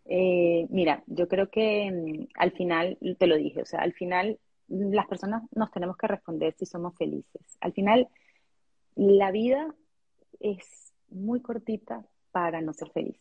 [0.04, 4.38] Eh, mira, yo creo que mm, al final, te lo dije, o sea, al final
[4.68, 7.42] las personas nos tenemos que responder si somos felices.
[7.60, 8.08] Al final,
[8.94, 9.74] la vida
[10.38, 13.18] es muy cortita para no ser feliz.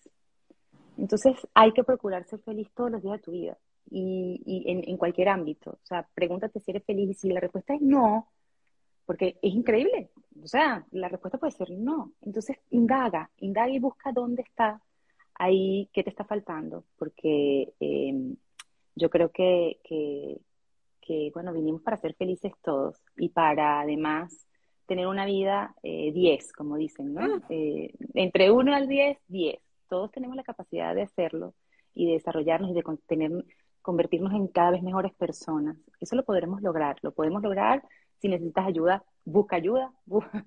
[1.00, 3.58] Entonces hay que procurar ser feliz todos los días de tu vida
[3.90, 5.72] y, en, cualquier ámbito.
[5.72, 8.28] O sea, pregúntate si eres feliz y si la respuesta es no,
[9.06, 10.12] porque es increíble.
[10.44, 12.12] O sea, la respuesta puede ser no.
[12.22, 14.82] Entonces indaga, indaga y busca dónde está
[15.36, 18.36] ahí, qué te está faltando, porque em,
[18.96, 19.80] yo creo que,
[21.02, 24.46] que, bueno, vinimos para ser felices todos y para además
[24.86, 27.22] tener una vida 10, eh, como dicen, ¿no?
[27.22, 27.42] Ah.
[27.50, 29.60] Eh, entre 1 al 10, 10
[29.90, 31.54] todos tenemos la capacidad de hacerlo
[31.94, 32.84] y de desarrollarnos y de
[33.82, 35.78] convertirnos en cada vez mejores personas.
[36.00, 37.84] Eso lo podremos lograr, lo podemos lograr.
[38.22, 40.44] Si necesitas ayuda, busca ayuda, busca,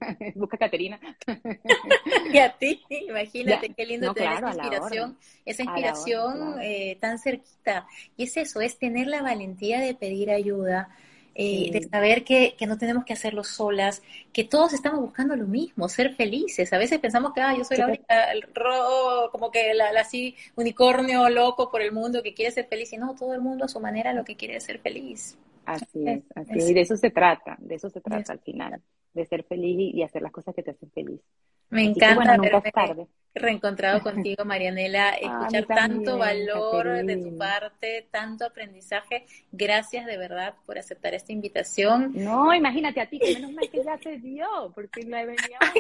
[0.53, 1.01] a Caterina.
[2.33, 7.87] y a ti, imagínate qué lindo tener esa inspiración, esa inspiración eh, tan cerquita.
[8.17, 10.91] Y es eso, es tener la valentía de pedir ayuda,
[11.35, 14.03] eh, de saber que, que, no tenemos que hacerlo solas,
[14.33, 16.73] que todos estamos buscando lo mismo, ser felices.
[16.73, 20.37] A veces pensamos que ah, yo soy la única, el ro, como que la, así
[20.57, 23.69] unicornio loco por el mundo que quiere ser feliz, y no, todo el mundo a
[23.69, 25.39] su manera lo que quiere es ser feliz.
[25.65, 26.71] Así es, así es.
[26.71, 28.81] Y de eso se trata, de eso se trata al final,
[29.15, 31.21] de ser feliz y hacer las cosas que te hacen feliz.
[31.73, 39.25] Me encanta haberme reencontrado contigo, Marianela, escuchar tanto valor de tu parte, tanto aprendizaje.
[39.51, 42.13] Gracias de verdad por aceptar esta invitación.
[42.15, 45.71] No, imagínate a ti, que menos mal que ya te dio, porque la veníamos,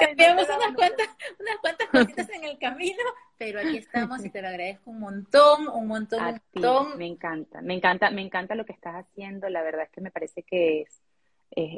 [0.00, 3.02] Cambiamos unas, cuantas, unas cuantas cositas en el camino,
[3.44, 6.98] pero aquí estamos y te lo agradezco un montón, un montón, un montón.
[6.98, 9.48] Me encanta, me encanta, me encanta lo que estás haciendo.
[9.48, 11.02] La verdad es que me parece que es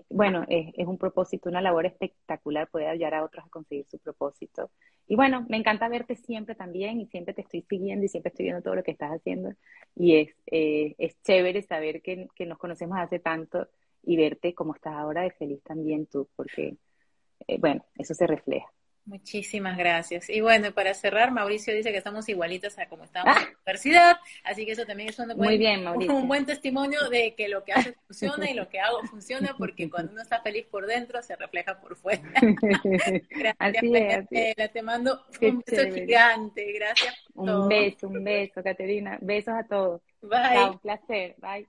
[0.09, 4.71] bueno, es, un propósito, una labor espectacular poder ayudar a otros a conseguir su propósito.
[5.07, 8.45] Y bueno, me encanta verte siempre también y siempre te estoy siguiendo y siempre estoy
[8.45, 9.53] viendo todo lo que estás haciendo.
[9.97, 13.69] Y es, eh, es chévere saber que, que, nos conocemos hace tanto
[14.03, 16.77] y verte como estás ahora de feliz también tú, porque,
[17.49, 18.71] eh, bueno, eso se refleja.
[19.07, 20.31] Muchísimas gracias.
[20.31, 24.17] Y bueno, para cerrar, Mauricio dice que estamos igualitas a como estábamos en la universidad,
[24.45, 28.55] así que eso también es un buen testimonio de que lo que hace funciona y
[28.55, 32.23] lo que hago funciona, porque cuando uno está feliz por dentro, se refleja por fuera.
[33.31, 36.73] gracias, Te mando un beso gigante.
[36.73, 37.15] Gracias.
[37.35, 39.19] un beso, un beso, Caterina.
[39.21, 40.01] Besos a todos.
[40.23, 40.71] Bye.
[40.71, 41.35] un placer.
[41.39, 41.69] Bye.